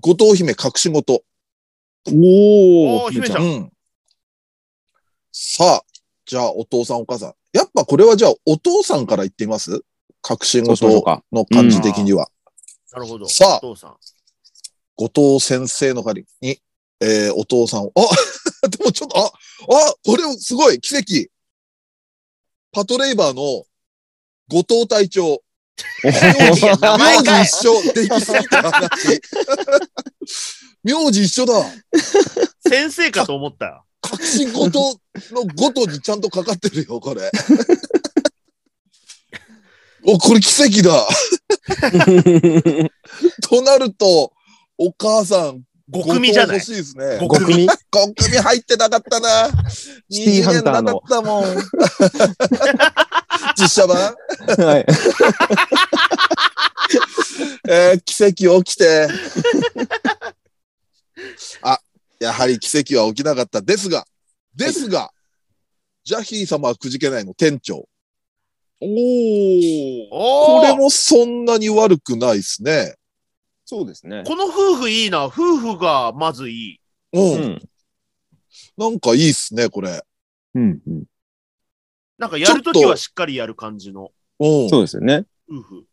[0.00, 1.24] 後藤姫隠し事。
[2.06, 3.72] おおー姫ちゃんうん。
[5.32, 5.82] さあ、
[6.26, 7.34] じゃあ、お父さんお母さん。
[7.52, 9.84] やっぱこれはじゃあ、お父さんから言ってみます？
[10.28, 11.22] 隠し事か。
[11.32, 12.28] の感じ的には。
[12.92, 13.28] なるほど。
[13.28, 13.96] さあお父さん。
[14.96, 16.58] 後藤先生の代わりに、
[17.00, 18.02] えー、お父さんを、あ
[18.68, 21.28] でもちょっと、あ、あ、これすごい、奇跡。
[22.72, 23.42] パトレイバーの
[24.48, 25.43] 後藤隊長。
[26.02, 26.12] 名
[26.52, 27.82] 字一緒。
[27.94, 29.20] できすぎた話。
[30.84, 31.64] 名字一緒だ。
[32.68, 33.84] 先生かと思ったよ。
[34.12, 35.00] 隠し事
[35.32, 37.30] のごとにちゃんとかかってるよ、これ。
[40.06, 41.08] お、これ奇跡だ。
[43.48, 44.34] となると、
[44.76, 46.56] お母さん、五組じゃない？
[46.56, 47.18] 欲しいですね。
[47.20, 49.50] 五5組5組入ってなかったな。
[50.10, 51.44] シティハンターの20年なかったもん。
[53.60, 53.96] 実写版？
[54.66, 54.86] はい。
[57.68, 59.08] えー奇跡起きて。
[61.62, 61.78] あ、
[62.18, 63.60] やはり奇跡は起きなかった。
[63.62, 64.06] ですが、
[64.54, 65.10] ですが、
[66.04, 67.88] ジャヒー様はくじけないの店長。
[68.80, 70.08] おー。
[70.10, 72.94] おーこれもそんなに悪くないですね。
[73.64, 74.22] そうですね。
[74.26, 75.24] この夫婦いいな。
[75.26, 76.80] 夫婦がまずいい。
[77.12, 77.32] うん。
[77.34, 77.62] うん。
[78.76, 80.02] なんかいいっすね、これ。
[80.54, 80.80] うん。
[80.86, 81.04] うん
[82.16, 84.68] なんかやるときはしっかりやる感じのうん。
[84.68, 85.26] そうですよね。
[85.50, 85.84] 夫婦。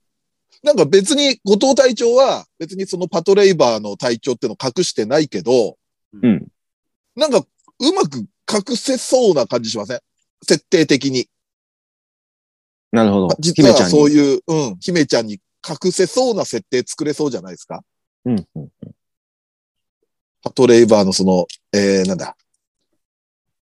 [0.62, 5.78] なんか別に後藤隊長は別にそのパトレイバーの隊長っての隠してないけど、
[6.22, 6.48] うん。
[7.16, 10.00] なんかうまく隠せそうな感じしません？
[10.48, 11.28] 設定的に。
[12.92, 13.36] なるほど。
[13.40, 14.10] 実はそうう。
[14.12, 17.84] いう、うん、姫ちゃんに隠せそうな設定作れそうじゃないですか？
[18.26, 18.48] うん。
[18.56, 18.70] うん
[20.44, 22.36] パトレイバーのその、えー、なんだ？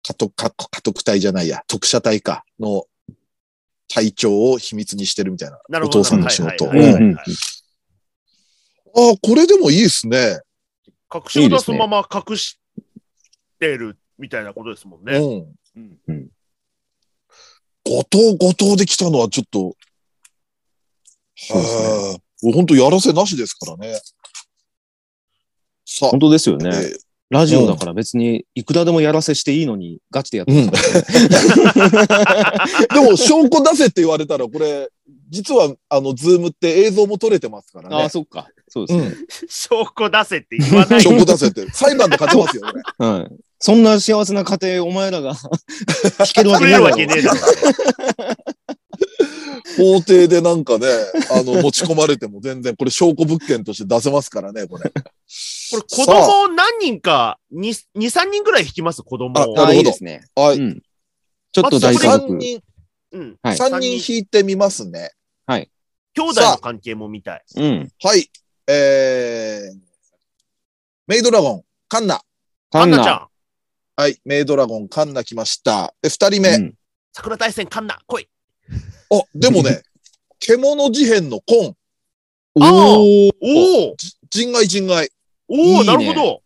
[0.02, 2.86] 家督、家家督隊じゃないや、特殊隊か、の
[3.86, 5.60] 隊長を秘密にしてるみたいな。
[5.68, 6.00] なるほど。
[6.00, 6.66] お父さんの仕事。
[6.66, 6.72] ああ、
[9.22, 10.40] これでもいいですね。
[11.14, 12.58] 隠し事はそのまま隠し
[13.60, 15.16] てるみたいなことですもんね。
[15.16, 15.56] うん。
[15.76, 15.98] うん。
[16.08, 16.28] うん。
[17.84, 19.76] 後藤、後藤で来たのはちょっと、
[21.36, 23.98] そうですねはあもう本当やらせなしですからね。
[25.86, 26.68] さあ本、当ですよね。
[26.68, 30.52] えーラジオだから別にいくらでもやらせしていいのにガチでやって
[32.94, 34.88] でも、証拠出せって言われたら、これ、
[35.30, 38.08] 実は、あの、ズームって映像も撮れてますからねああ、。
[38.08, 38.48] そっか。
[38.68, 39.06] そうですね。
[39.06, 39.16] うん。
[39.48, 41.02] 証拠出せって言わない。
[41.02, 41.68] 証拠出せって。
[41.72, 42.82] 裁判で勝てますよ、これ。
[43.06, 43.28] はい。
[43.58, 45.34] そんな幸せな家庭、お前らが
[46.20, 47.40] 聞けるわけねえだろ。
[49.76, 50.86] 法廷でなんかね、
[51.30, 54.90] あの、持ち込まれても全然、これ証拠物件として出せますからね、これ。
[54.90, 54.96] こ
[55.76, 57.60] れ子供何人か、2、
[57.96, 59.38] 2 3人ぐらい引きます、子供を。
[59.38, 60.24] ああ、あなるほどいいですね。
[60.34, 60.58] はい。
[60.58, 60.82] うん。
[61.52, 62.36] ちょっと大家3族。
[62.38, 62.60] 人、
[63.12, 63.36] うん。
[63.42, 65.12] はい三人引いてみますね。
[66.16, 67.44] 兄弟の関係も見たい。
[67.56, 67.92] うん。
[68.02, 68.30] はい。
[68.68, 69.78] えー、
[71.08, 72.20] メイドラゴン、カンナ。
[72.70, 73.28] カンナちゃん。
[73.96, 74.20] はい。
[74.24, 75.92] メイドラゴン、カンナ来ました。
[76.00, 76.50] で、二人目。
[76.50, 76.74] うん
[77.16, 78.28] 桜大戦カンナ、来い。
[79.10, 79.82] あ、でもね、
[80.40, 81.76] 獣事変のコン。
[82.60, 83.96] ああおーおお
[84.30, 85.10] 人外人外。
[85.48, 86.42] おおいいねなるほど。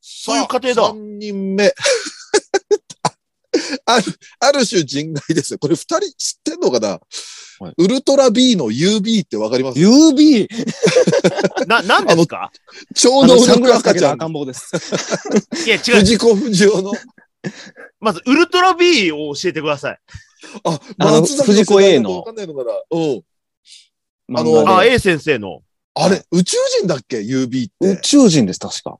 [0.00, 1.72] そういう過程だ三人目。
[3.86, 4.04] ある、
[4.40, 5.58] ある種人外ですよ。
[5.58, 10.48] これ二人知ってんのかな、はいウルトラ B の UB ってわかります？UB!
[11.68, 12.50] な、なんですか？
[12.52, 12.52] あ
[12.96, 14.12] 超能のサングラスか力赤ちゃん。
[14.14, 14.72] 赤ん坊です。
[15.64, 15.80] いや、違う。
[16.00, 16.92] 藤子不二雄の。
[18.00, 19.98] まず、ウルトラ B を教えてください。
[20.64, 23.22] あ、あの松坂藤子 A のわかんないのかなうん。
[24.36, 25.62] ああのの、あ、A 先生の。
[25.94, 28.00] あれ、宇宙人だっけ ?UB っ宇て。
[28.02, 28.98] 宙人です、確か。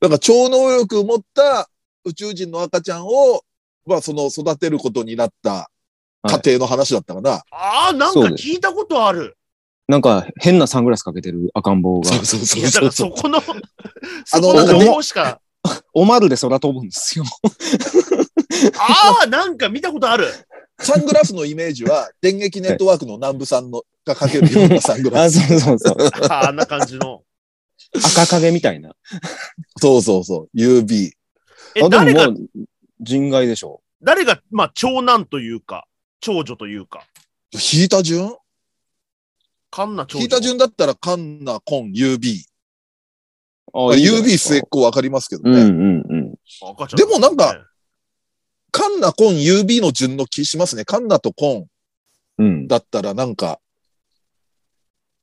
[0.00, 1.68] なんか超能力を持った
[2.04, 3.42] 宇宙人の赤ちゃんを、
[3.86, 5.70] まあその育てることになった
[6.24, 7.42] 家庭の話だったかな。
[7.50, 9.36] ああ、なんか聞いたことある。
[9.88, 13.40] なんか変なサングラスかけてる赤ん坊が、そうそうそうそうからそこの、
[14.24, 15.41] そあのこのしか。
[15.94, 17.24] おまるで空飛ぶんですよ。
[18.78, 20.26] ああ、なんか見たことある。
[20.80, 25.38] サングラスのイメージは、電撃ネットワークの南部さんのがかけるようなサングラ あ、ス。
[25.48, 25.96] そうそうそう。
[26.28, 27.22] ああんな感じの。
[27.94, 28.94] 赤影みたいな。
[29.80, 30.56] そうそうそう。
[30.56, 31.10] UB。
[31.74, 32.64] え、誰がもも、う
[33.00, 35.86] 人外でしょ誰が、まあ、長男というか、
[36.20, 37.04] 長女というか。
[37.52, 38.34] 引いた順？
[39.70, 40.20] カンナ長女。
[40.22, 42.44] 引いた順だったらカンナ、コン、UB。
[43.74, 43.92] う。
[43.92, 45.50] あいいじゃない UB 末っ子わかりますけどね。
[45.50, 46.34] うんうんうん。
[46.96, 47.66] でもなんか、
[48.70, 50.84] カンナ、コン、UB の順の気しますね。
[50.84, 51.66] カンナとコン
[52.38, 52.68] うん。
[52.68, 53.60] だったらなんか、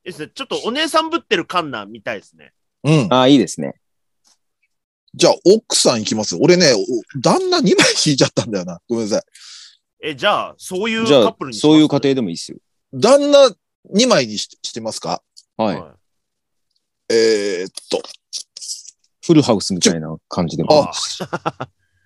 [0.04, 0.32] ですね。
[0.34, 2.54] ちょっとお姉さんぶってるカンナみたいですね。
[2.84, 3.14] うん。
[3.14, 3.74] ああ、いいですね。
[5.16, 6.38] じゃあ、奥さん行きます。
[6.40, 7.72] 俺ね、お旦那2枚
[8.06, 8.80] 引いちゃったんだよな。
[8.88, 9.24] ごめんなさい。
[10.10, 11.62] え、じゃあ、そういうじゃあカップル、にします？
[11.62, 12.60] そういう家庭でもいいですよ。
[12.94, 13.54] 旦那
[13.94, 15.22] 2枚にししてますか？
[15.58, 15.84] はい。
[17.10, 18.02] はえー、っと、
[19.26, 20.84] フルハウスみたいな感じでも。
[20.84, 20.92] あ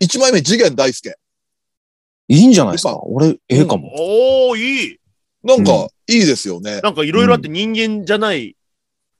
[0.01, 1.15] 1枚目、次元大介。
[2.27, 2.99] いいんじゃないですか？
[3.03, 3.91] 俺、ええかも。
[4.49, 4.97] おー、いい。
[5.43, 6.79] なんか、いいですよね。
[6.81, 8.55] なんかいろいろあって人間じゃない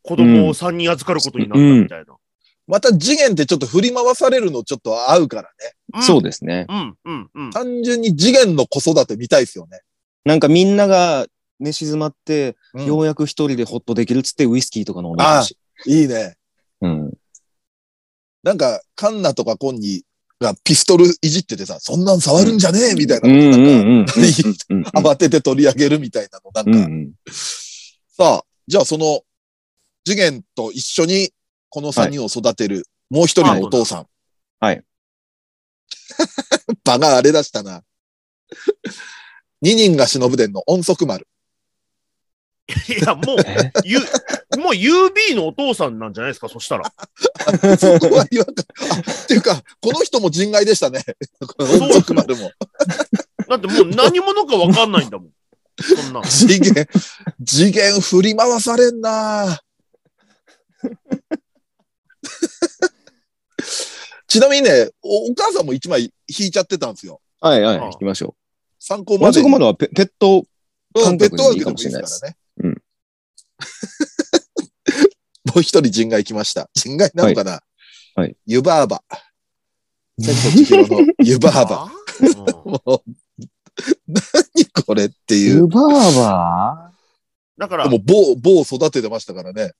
[0.01, 2.15] 子供を3人預かることになったみたいな。
[2.65, 5.49] また次元ってちょっと振り回されるのちょっと合うから
[5.93, 5.99] ね。
[5.99, 6.65] んそうですね。
[6.69, 7.51] うん、うん、うん。
[7.51, 9.81] 単純に次元の子育て見たいですよね。
[10.23, 11.25] なんかみんなが
[11.59, 15.57] 寝静まって、うんようやく一人でホッとできるっつってウイスキーとか飲んでるし。
[15.85, 16.35] いいね。
[16.81, 17.13] うん。
[18.43, 20.03] なんか、カンナとかコンニ
[20.39, 24.05] がピストルいじっててさ、そんなん触るんじゃねえみたいなうん
[24.93, 26.51] 慌てて取り上げるみたいなの。
[26.53, 27.13] なんか、うんうん。
[27.25, 29.21] さあ、じゃあその、
[30.05, 31.31] 次元と一緒に、
[31.69, 34.07] この3人を育てる、もう一人のお父さん。
[34.59, 34.83] はい。
[36.83, 37.83] 場が荒れ出したな。
[39.61, 41.27] 二人が忍ぶ伝の音速丸。
[42.67, 43.71] いや、もう、え？
[43.83, 46.85] ゆ、もう UB のお父さんなんじゃないですか、そしたら。
[47.77, 48.55] そこは違和感。
[48.91, 51.03] あ、っていうか、この人も人外でしたね。
[51.39, 52.51] この音速丸も。
[53.49, 55.29] だってもう何者かわかんないんだもん。
[55.81, 56.21] そんな。
[56.23, 56.87] 次元、
[57.45, 59.61] 次元振り回されんな
[64.27, 67.21] ちなみにねお、お母さんも一枚引いちゃってたんですよ。
[67.39, 68.35] はいはい、あ行きましょ
[68.79, 69.47] 参考までに。
[69.47, 70.43] 速まではペペット、
[70.93, 72.37] ペットワークでももしれないですいいですからね。
[73.59, 76.69] う んもう一人人外来ました。
[76.73, 77.51] 人外なのかな？
[77.51, 79.03] はいはい湯婆婆。
[80.19, 81.91] 千と千尋の湯婆婆。
[82.65, 83.03] もう、
[84.07, 85.61] 何これっていう。
[85.63, 86.91] 湯婆婆？
[87.57, 89.73] だからで、も、某、某育ててましたからね。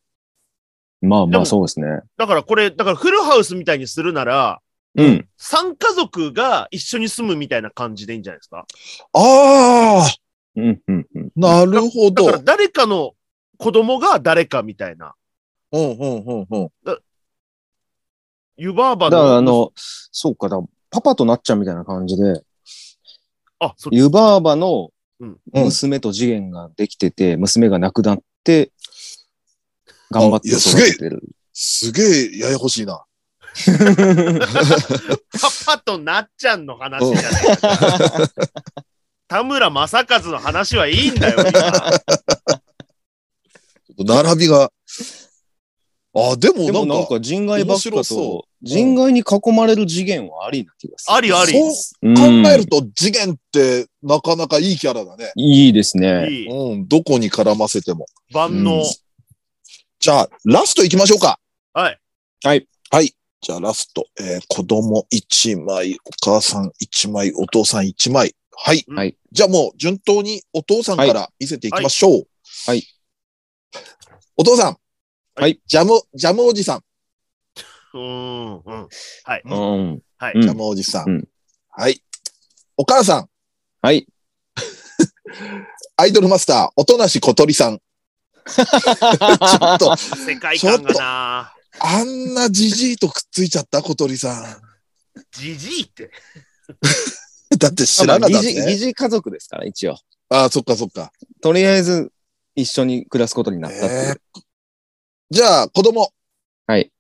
[1.02, 1.86] まあまあそうですね。
[2.18, 4.62] だからこれ、だからフルハウスみたいにするなら、
[4.96, 5.28] うん。
[5.40, 8.66] 3家族が一緒に住むみたいな感じでいいんじゃないですか？
[9.14, 10.16] ああ、
[10.56, 11.32] うんうんうん。
[11.36, 12.26] なるほど。
[12.26, 13.14] だから誰かの
[13.58, 15.14] 子供が誰かみたいな。
[15.72, 16.70] うんうんうんうん。
[18.58, 19.52] 湯婆婆だからあの。
[19.52, 22.44] の、そうか、だパパとなっちゃうみたいな感じで、
[23.60, 24.90] あ、そ湯婆婆の
[25.20, 28.72] うん娘と次元ができてて、娘が亡くなって、
[30.12, 31.24] 頑張ってあいやすげえ育ててる。
[31.54, 33.04] すげえややこしいな。
[35.66, 38.30] パパとなっちゃんの話じゃないか。
[39.28, 41.52] 田村正和の話はいいんだよ、今。
[44.00, 44.72] 並びが。
[46.16, 51.16] あ、でもでもなか、なんんか人外ばっかと、人外に囲まれる次元はありな気がする。
[51.16, 51.52] ありあり。
[51.52, 55.32] そううん考えると次元ってなかなかいいキャラだね。
[55.36, 56.30] いいですね。
[56.30, 56.48] いい。
[56.48, 58.06] うん、どこに絡ませても。
[58.32, 58.78] 万能。
[58.78, 58.84] うん
[60.04, 61.40] じゃあ、ラスト行きましょうか。
[61.74, 61.98] はい。
[62.44, 63.16] はい。
[63.40, 64.06] じゃあ、ラスト。
[64.20, 68.36] えー子供1枚、お母さん1枚、お父さん1枚。
[68.52, 68.84] はい。
[68.90, 72.28] はいじゃあもう、順当にお父さんから見せていきましょう。
[72.68, 72.84] はい。
[74.36, 74.78] お父さん。
[75.36, 75.60] はい。
[75.66, 76.84] ジャム、ジャムおじさん。
[77.94, 78.88] うーん、うん。
[79.24, 79.42] はい。
[79.46, 80.02] うん。
[80.18, 80.34] はい。
[80.36, 81.10] うんジャムおじさん。
[81.10, 81.28] うん
[81.76, 82.04] はい。
[82.78, 83.30] お母さん。
[83.82, 84.08] はい。
[85.98, 87.80] アイドルマスター、おとなし小鳥さん。
[88.46, 88.64] ちょ
[89.74, 94.62] っと、世界観がなあんなじじいとくっついちゃった小鳥さ
[95.32, 96.04] じじいって。
[96.04, 96.10] ん。
[97.58, 98.86] だって知らなかった疑似、疑ね。
[98.88, 99.98] 似家族ですから、一応。
[100.30, 101.12] ああ、そっかそっか。
[101.42, 102.12] とりあえず、
[102.56, 103.92] 一緒に暮らすことになったっていう。
[103.92, 104.44] えー
[105.34, 106.14] じゃあ、子供。
[106.68, 106.92] はい。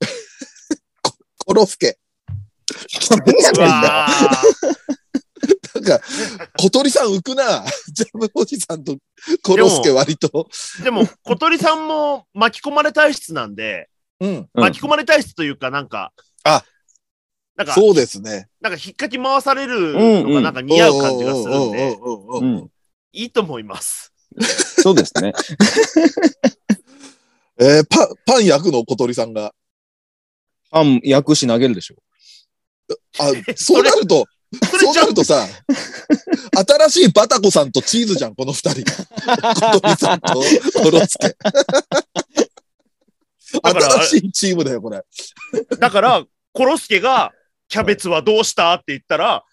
[1.00, 1.12] こ、
[1.46, 1.96] コロスケ。
[3.56, 4.08] うわ
[5.74, 6.00] なんか、
[6.58, 7.64] 小鳥さん浮くな。
[7.94, 8.96] ジャムおじさんと
[9.42, 10.48] コロスケ割と。
[10.80, 13.88] ーでも、小鳥さんも巻き込まれ体質なんで、
[14.18, 14.30] うん。
[14.30, 16.64] うん巻き込まれ体質というか、なんか、あ、
[17.54, 18.48] なんか、そうですね。
[18.60, 21.96] なんか引っかき回されるのがなんか似合う感じがするんで。
[23.12, 24.12] いいと思います。
[24.38, 25.32] そうですね。
[27.58, 29.52] えーパン、パン焼くの小鳥さんが。
[30.70, 31.96] パン焼くし投げるでしょ。
[33.18, 34.24] あ、そうなると、
[34.80, 34.94] そう？
[34.94, 35.46] なるとさ、
[36.88, 38.82] 新しいバタコさんとチーズじゃん、この二人。
[38.82, 40.42] 小鳥さんと
[40.80, 41.36] コロスケ。
[43.62, 45.02] だから新しいチームだよ、これ。
[45.78, 47.32] だから、コロスケが、
[47.68, 48.72] キャベツはどうした？
[48.74, 49.44] って言ったら、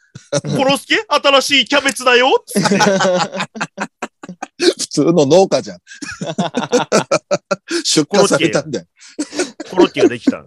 [0.56, 1.04] コロスケ？
[1.10, 2.78] 新しいキャベツだよっつって。
[4.58, 5.80] 普通の農家じゃん。
[7.84, 8.86] 出荷されたんだよ。
[9.70, 10.46] コロッケができた。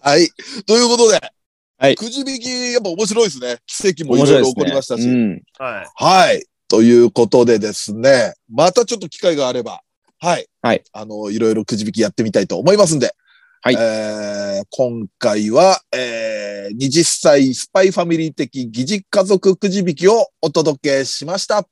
[0.00, 0.28] はい。
[0.66, 1.20] ということで、
[1.78, 3.58] はいくじ引き、やっぱ面白いですね。
[3.66, 5.08] 奇跡もいろいろ起こりましたし。
[5.08, 5.42] うん。
[5.58, 6.04] はい。
[6.04, 6.46] はい。
[6.68, 9.80] ということでですね、またちょっと機会があれば、
[10.18, 10.46] はい。
[10.62, 10.82] はい。
[10.92, 13.14] あの、いろいろくじ引きやってみたいと思いますんで。
[13.66, 21.66] はいえー今回は、えー、20歳スパイファミリー的疑似家族くじ引きをお届けしました。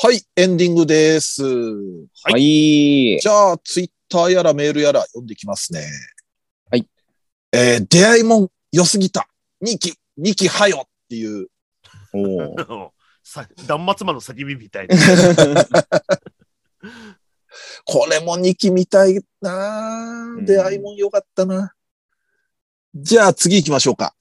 [0.00, 1.42] はい、エンディングです。
[1.42, 3.18] はい。
[3.20, 5.88] じゃあ、ツイッターやらメールやら読んできますね。
[6.70, 6.86] はい。
[7.50, 9.28] えー、出会いもん良すぎた。
[9.60, 11.48] 2期、2期はよっていう。
[12.12, 12.90] おー
[13.24, 14.96] さ断末魔の叫びみたいな。
[17.84, 21.74] これも2期見たいなうん出会いもんよかったな。
[22.94, 24.14] じゃあ次行きましょうか。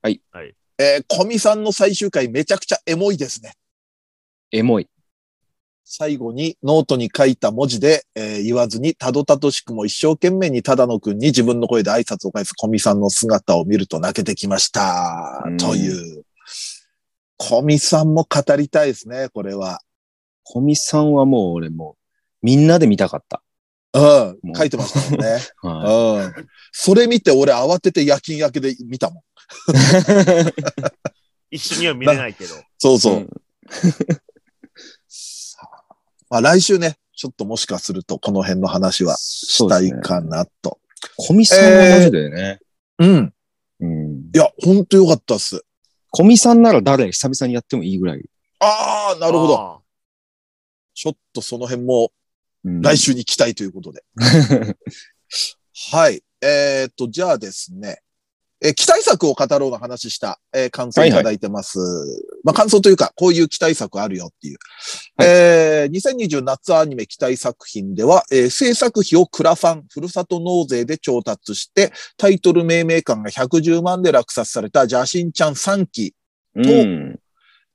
[0.00, 0.22] はい。
[0.30, 0.54] はい。
[0.78, 3.54] えー、コミさんの最終回めちゃくちゃエモいですね。
[4.52, 4.88] エモい。
[5.84, 15.56] 最後にノートに書いた文字で、えー言わずにたどたどしくも一生懸命に只野くんに自分の声で挨拶を返す古見さんの姿を見ると泣けてきましたうん。
[15.58, 16.24] という。
[17.36, 19.80] 古見さんも語りたいですね、これは。
[20.42, 21.96] 古見さんはもう俺も
[22.42, 23.42] う、みんなで見たかった。
[23.92, 25.38] うん書いてましたもんね。
[25.62, 26.48] はうん。
[26.72, 29.22] それ見て俺慌てて夜勤明けで見たもん。
[31.50, 32.54] 一緒には見れないけど。
[32.78, 33.14] そうそう。
[33.16, 33.28] うん
[36.34, 40.80] まあ来週ね、ちょっともしかするとこの辺の話はしたいかなと。
[41.16, 42.58] コミさんはマジでね。
[42.98, 43.32] うん。
[43.78, 44.14] うん。
[44.34, 45.64] いや、ほんとよかったっす。
[46.10, 48.24] コミさんなら誰久々にやってもいいぐらい。
[48.58, 49.60] ああ、なるほど。
[49.60, 49.78] あ
[50.94, 52.10] ちょっとその辺も
[52.64, 54.02] うん来週に期待ということで。
[55.92, 56.20] はい。
[56.40, 58.00] えっ、と、じゃあですね。
[58.64, 61.78] えー期待作を語ろうの話した、えー感想いただいてます。
[62.44, 64.58] まあ感想というか、こういう期待作あるよっていう。
[65.18, 76.14] はいえー2020夏アニメ期待作品では、えー制作費をクラファン、ふるさと納税で調達して、タイトル命名館が110万で落札された邪神ちゃん3期
[76.54, 77.20] うん。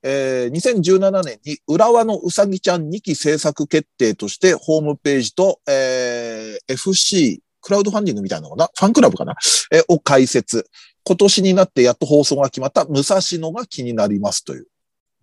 [0.02, 8.70] えー2017年に浦和のうさぎちゃん2期制作決定としてホームページと、えー FC、クラウドファンディングみたいなのかな？
[8.74, 9.36] ファンクラブかな、
[9.72, 10.66] えーを開設。
[11.04, 14.68] 今年になってやっと放送が決まった武蔵野が気になりますという。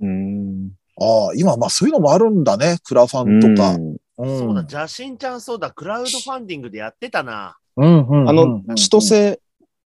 [0.00, 0.70] うん。
[1.00, 2.78] ああ、今まあそういうのもあるんだね。
[2.84, 3.74] クラファンとか。
[3.74, 7.58] うんうんそうだ、邪神ちゃんそうだ、クラウドファンディングでやってたな。
[7.76, 9.38] うんうんうんあの、千歳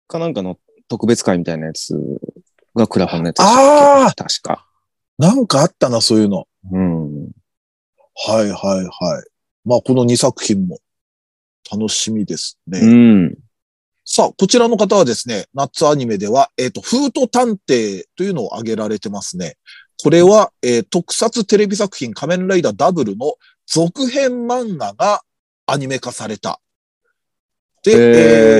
[0.05, 1.95] かなんかの特別会みたいなやつ
[2.75, 4.23] がクラファンのやつでしたっけ？
[4.23, 4.67] 確か。
[5.17, 6.45] なんかあったな、そういうの。
[6.73, 7.29] うん。
[8.27, 8.89] はいはいはい。
[9.63, 10.79] まあこの2作品も
[11.71, 12.79] 楽しみですね。
[12.79, 13.35] うん。
[14.05, 19.57] さあ、こちらの方はですね、夏アニメでは、えっ、と、フート探偵というのを挙げられてますね。
[20.01, 23.33] これは、えー特撮テレビ作品仮面ライダーダブルの
[23.65, 25.21] 続編漫画が
[25.65, 26.61] アニメ化された。
[27.83, 27.99] で、へー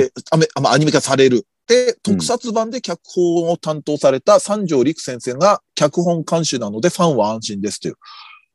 [0.00, 1.46] えーあめあまあアニメ化される。
[1.66, 7.94] で、特撮版で脚本を担当された三条陸先生が脚本監修なのでファンは安心ですという。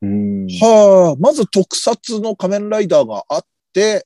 [0.01, 0.47] うん。
[0.47, 4.05] はあ、まず特撮の仮面ライダーがあって、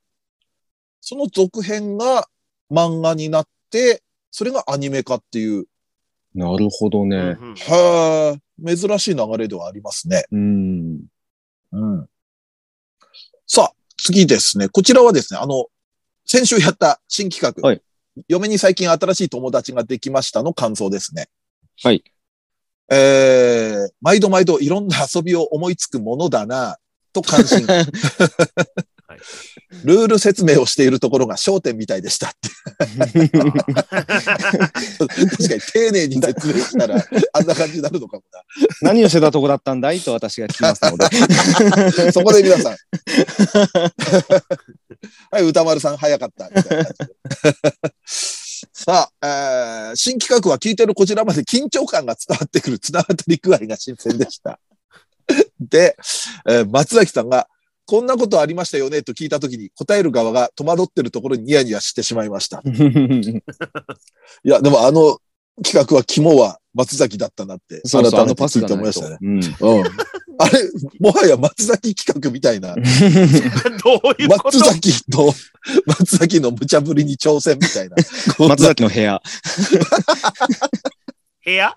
[1.10, 2.28] その続編が
[2.70, 5.64] 漫画になって、それがアニメ化っていう、
[6.36, 7.16] なるほどね。
[7.16, 10.26] うんうんはあ、珍しい流れではありますね。
[10.34, 11.06] うん。
[11.72, 12.10] うん。
[13.48, 14.68] さあ、次ですね。
[14.68, 15.68] こちらはですね、あの、
[16.26, 17.66] 先週やった新企画。
[17.66, 17.82] はい
[18.28, 21.30] 嫁に最近新しい友達ができましたの感想ですね。
[21.84, 22.04] はい。
[22.90, 26.78] えー、毎度毎度いろんな遊びを思いつくものだな、
[27.14, 27.68] と感心。
[29.18, 32.50] いルール説明をしているところが焦点みたいでしたって。
[33.30, 33.38] 確か
[35.56, 36.96] に丁寧に説明したら、
[37.34, 38.24] あんな感じになるのかも
[38.82, 41.08] 何をしてたとこだったんだいと私が聞きますので。
[42.06, 42.12] な。
[42.14, 42.76] そこで皆さん。
[45.32, 46.50] はい、歌丸さん早かった。
[46.50, 47.14] みたいな感じで
[48.74, 54.60] さあ、えー新企画は聞いてるこちらまで緊張感が伝わってくる綱渡り具合が新鮮でした。
[55.60, 55.96] で、
[56.48, 57.48] えー松崎さんが、
[57.88, 62.62] こんなことありましたよねと聞いたときに答える側が戸惑ってるところにニヤニヤしてしまいました。
[62.68, 62.72] い
[64.44, 65.20] や、でもあの
[65.64, 69.18] 企画は肝は松崎だったなって、そうそう、あの改めて聞いパスがないて思いましたね。。
[69.58, 69.80] とうん。
[69.80, 69.86] うん。
[70.40, 70.70] あれ、
[71.00, 72.86] もはや松崎企画みたいな、 どう
[74.22, 74.60] いうこと？
[74.60, 75.34] 松崎の、
[75.88, 77.96] 松崎の無茶ぶりに挑戦みたいな
[78.48, 79.22] 松崎の部屋。
[81.48, 81.74] 部屋？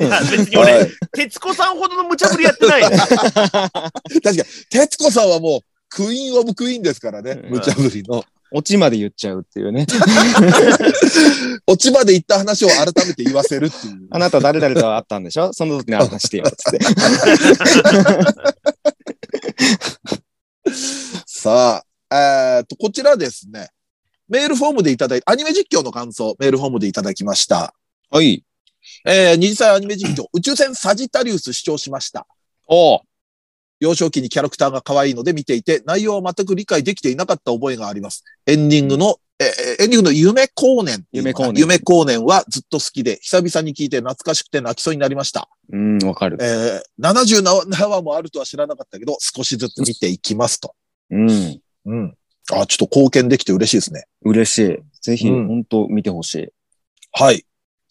[0.00, 2.90] いや別に俺、はい徹子さんほどの無茶ぶりやってないよ。
[2.98, 8.24] 確かに、徹子さんはもう、クイーンオブクイーンですからね、うん無茶ぶりの。
[8.50, 9.86] オチまで言っちゃうっていうね。
[11.66, 14.08] 落ちまで行った話を改めて言わせるっていう。
[14.10, 15.52] あなた誰々と会ったんでしょ？
[15.52, 16.44] その時に話してよ。
[16.50, 16.78] つって。
[21.26, 23.68] さあ、えーっと、こちらですね、
[24.28, 27.74] メールフォームでいただいて、アニメ実況の感想、メールフォームでいただきました。
[28.10, 28.44] はい。
[29.04, 32.26] えー、二次祭アニメ実況、 宇宙船サジタリウス視聴しました。
[32.66, 33.00] おう
[33.80, 38.24] 幼少期にキャラクターが可愛いので見ていて、内容は全く理解できていなかった覚えがあります。
[38.46, 41.04] エンディングの、えーエンディングの夢光年。
[41.12, 45.48] 夢光年夢光年はずっと好きで、久々に聞いて懐かしくて泣きそうになりました。
[45.70, 46.38] うん、わかる。
[46.40, 50.74] えー、77話もあるとは知らなかったけど、少しずつ見ていきますと。
[51.10, 51.60] うん。
[51.86, 52.14] うん。
[52.50, 54.06] あ、ちょっと貢献できて嬉しいですね。
[54.22, 54.78] 嬉しい。
[55.02, 56.48] ぜひ、うん本当見てほしい。
[57.12, 57.44] はい。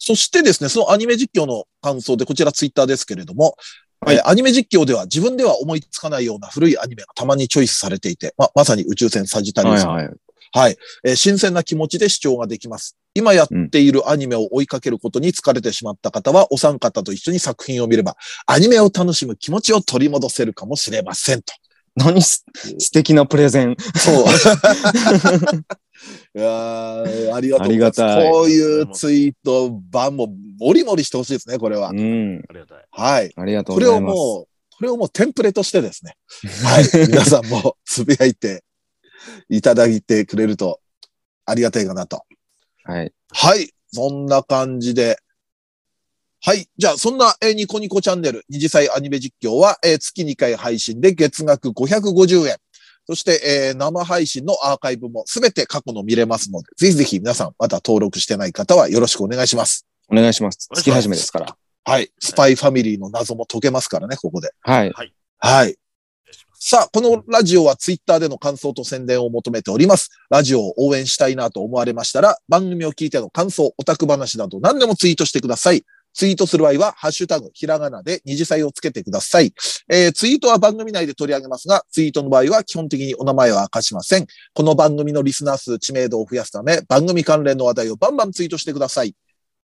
[0.08, 3.58] そしてですね、そのアニメ実況の感想で、こちらツイッターですけれども、
[4.00, 10.16] はいえーアニメ実況では自分では思いつかないような古いアニメがたまにチョイスされていて、ままさに宇宙船サジタリウスのはいはい。
[10.52, 12.96] はい、えー新鮮な気持ちで視聴ができます。
[13.12, 21.52] 今やっているアニメを追いかけることに疲れてしまった方は、お三方と一緒に作品を見れば、アニメを楽しむ気持ちを取り戻せるかもしれませんと。
[21.98, 22.44] 何す
[22.78, 23.76] 素敵なプレゼン。
[23.96, 24.24] そう。
[26.34, 28.02] いやーありがとうございます。
[28.02, 30.28] ありがたいこういうツイート版も
[30.60, 31.94] もりもりしてほしいですね、これはう。
[31.94, 32.42] ん。
[32.48, 32.84] ありがたい。
[32.90, 33.32] はい。
[33.36, 34.12] ありがとうこれございます。
[34.12, 34.46] をもう、
[34.76, 36.16] これをもうテンプレとしてですね。
[36.64, 37.08] はい。
[37.08, 38.62] 皆さんもつぶやいて
[39.48, 40.80] いただいてくれると
[41.46, 42.24] ありがたいかなと。
[42.84, 43.12] はい。
[43.32, 43.70] はい。
[43.92, 45.18] そんな感じで。
[46.40, 46.68] はい。
[46.76, 52.56] じゃあ、そんな、えーニコニコチャンネル、二次祭アニメ実況は、えー月2回配信で月額550円。
[53.06, 59.86] そして、えー生配信のアーカイブもすべて過去の見れますので、ぜひぜひ皆さん、まだ登録してない方はよろしくお願いします。
[60.10, 60.68] お願いします。
[60.72, 61.56] 月始めですから。
[61.84, 62.10] はい。
[62.20, 64.52] スパイファミリーの謎も解けますからね、ここで。
[64.60, 64.92] はい。
[64.92, 65.12] はい。
[65.42, 65.76] お願い
[66.60, 70.10] さあ、このラジオはツイッターでの感想と宣伝を求めております。
[70.28, 75.84] ラジオを応援したいなと思われましたら、番組を聞いての感想、オタク話など何でもツイートしてください。
[76.18, 79.54] ツイートする場合は、ハッシュタグ、ひらがなで二次祭をつけてください。
[79.88, 84.26] えーツイートは番組内で取り上げますが、ツイートの場合は基本的にお名前は明かしません。
[84.52, 89.14] この番組のリスナー数、知名度を増やすため、番組関連の話題をバンバンツイートしてください。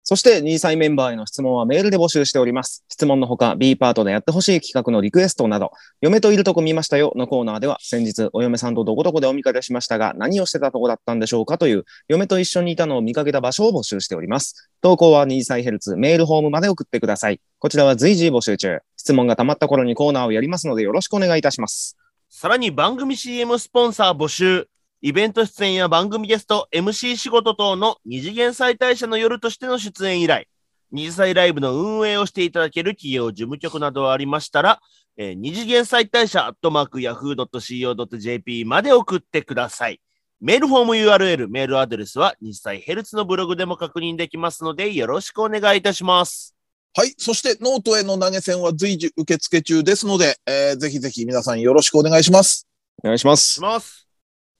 [0.08, 2.84] そして、2歳メンバーへの質問はメールで募集しております。
[2.88, 14.70] 質問のほか、B パートでやってほしい企画のリクエストなど、嫁といるとこ見ましたよのコーナーでは、先日、お嫁さんとどこどこでお見かけしましたが、何をしてたとこだったんでしょうかという、嫁と一緒にいたのを見かけた場所を募集しております。
[14.80, 17.40] 投稿は2歳ヘルツメールホームまで送ってください。
[17.58, 18.78] こちらは随時募集中。
[18.96, 21.96] 質問が溜まった頃にコーナーをやりますので、よろしくお願いいたします。
[22.30, 24.68] さらに番組 CM スポンサー募集。
[25.02, 30.46] イベント出演や番組ゲスト、MC 仕事等の二次元妻帯者の夜としての出演依頼。
[30.90, 34.80] 二次妻ライブの運営をしていただける企業事務局などありましたら、
[35.16, 40.00] えー二次元妻帯者アットマーク yahoo.co.jp まで送ってください。
[40.40, 46.54] メールフォーム URL、メールアドレスは二次妻ヘルツのブログでも確認できますので、よろしくお願いいたします。
[46.94, 47.14] はい。
[47.18, 52.66] そして、ノートへの投げ銭は随時受付中ですので、えーぜひぜひ皆さんよろしくお願いします。
[53.02, 53.60] お願いしましす。
[53.60, 54.05] ます。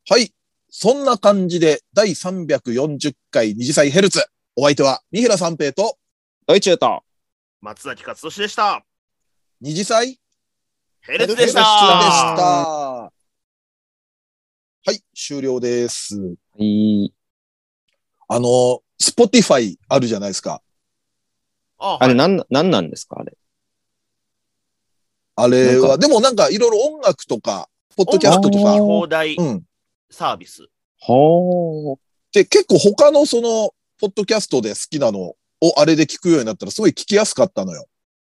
[0.09, 0.33] はい。
[0.71, 4.25] そんな感じで、第340回二次妻ヘルツ。
[4.55, 5.99] お相手は、三平三平と、
[6.47, 7.03] ドイチューと、
[7.61, 8.85] 松崎勝利でした。
[9.61, 10.21] 二次妻？
[11.01, 11.65] ヘルツでした。
[11.65, 12.43] ヘルツでした。
[12.45, 13.11] は
[14.93, 16.17] い、終了です。
[16.17, 16.29] は
[16.61, 17.13] い。
[18.29, 20.63] あの、 Spotify あるじゃないですか。
[21.79, 23.37] ああれ、なん、なんなんですかあれ？
[25.35, 29.66] あれは、なんかでもなんかいろいろ音楽とか、ポッドキャストとかあー、放題うん。
[30.11, 30.69] サービス。
[31.01, 31.97] は
[32.33, 35.37] で、結構他のその、ポッドキャストで好きなのを
[35.79, 37.87] あれで聞くようになったらすごい聞きやすかったのよ。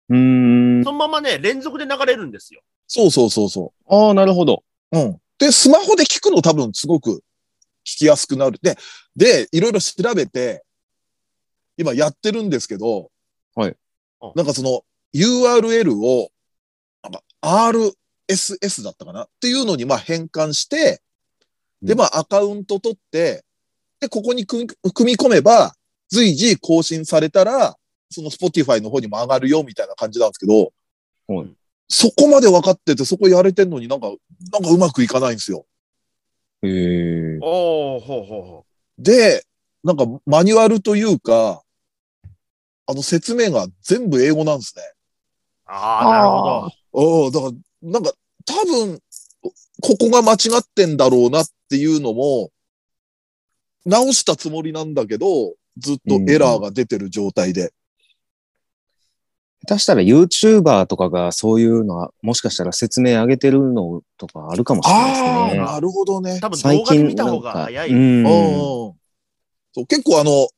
[0.09, 0.83] うーん。
[0.83, 2.61] そのままね、連続で流れるんですよ。
[2.87, 4.63] そうそうそうそああ、なるほど。
[4.91, 4.97] う。
[4.97, 5.21] うん。
[5.37, 7.23] で、スマホで聞くの多分すごく
[7.85, 8.57] 聞きやすくなる。
[8.61, 8.77] で、
[9.15, 10.63] で、いろいろ調べて、
[11.77, 13.09] 今やってるんですけど、
[13.55, 13.75] はい
[14.21, 14.31] うん。
[14.35, 16.29] なんかその URL を、
[17.03, 19.23] なんか RSS だったかな？
[19.23, 21.01] っていうのにまあ変換して、
[21.81, 23.43] で、うんまあアカウント取って、
[23.99, 24.65] で、ここに組
[25.05, 25.73] み込めば、
[26.09, 27.75] 随時更新されたら、
[28.09, 30.71] その Spotify の方にも上がるよみたいな感じなんですけど、
[31.27, 31.55] はい
[31.89, 34.09] そこまで分かってて、そこやれてんのになんか、
[34.51, 35.65] なんかうまくいかないんですよ。
[36.61, 37.39] へえ。
[37.41, 38.65] おー、ほうほうほ
[38.99, 39.43] で、
[39.83, 41.63] なんかマニュアルというか、
[42.85, 44.83] あの説明が全部英語なんですね。
[44.83, 45.71] う。
[45.71, 46.71] ああ、なるほど。
[46.91, 48.13] おおだから、なんか
[48.45, 48.99] 多分、
[49.81, 52.51] ここが間違ってんだろうなっていうのも、
[53.85, 57.73] 直したつもりなんだけど、ずっとエラーが出てる状態で。
[59.61, 65.57] 下手したら YouTuber とかがそういうのは、もしかしたら説明上げてるのとかあるかもしれないですああ、ね。
[65.57, 66.39] なるほどね。
[66.39, 67.89] 多分最動画で近見た方が早い。
[67.89, 67.97] うん。
[67.97, 68.99] うん
[69.71, 70.49] そう結構あの、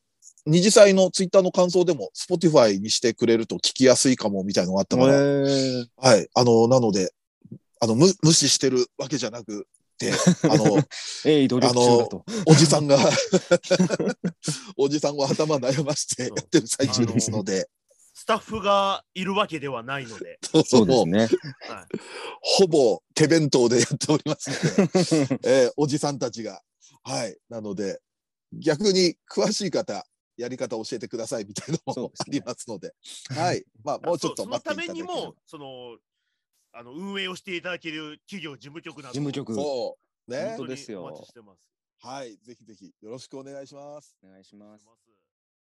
[0.46, 6.28] 二次祭のツイッターの感想でも、Spotify にしてくれると聞きやすいかもみたいのがあったから、はい。
[6.34, 7.12] あの、なので、
[7.80, 9.68] あの、無無視してるわけじゃなく、
[10.10, 10.78] あの、
[11.26, 12.26] えい、努力中だと。
[12.46, 12.98] おじさんが、
[14.78, 17.70] おじさんを頭悩ましてやってる最中ですので、
[18.14, 20.40] スタッフがいるわけではないので。
[20.66, 21.20] そうですね。
[21.68, 21.98] は い
[22.42, 26.62] ほぼ手弁当でやっておりますので、えーおじさんたちが。
[27.04, 27.38] はい。
[27.50, 28.00] なので、
[28.54, 30.06] 逆に詳しい方、
[30.38, 32.94] やり方を教えてくださいみたいなのもありますので、
[33.30, 33.64] はい。
[33.84, 35.98] まあ、もうちょっとそその待ってたいただければめにも、その、
[36.74, 39.54] あの、運営をしていただける企業事務局など事務局。
[39.54, 39.98] そ
[40.28, 40.32] う。
[40.32, 40.58] ね本。
[40.60, 41.62] 当ですよお待ちしてます。
[42.00, 42.38] はい。
[42.38, 44.18] ぜひぜひよろしくお願いします。
[44.24, 44.86] お願いします。
[44.86, 45.21] ます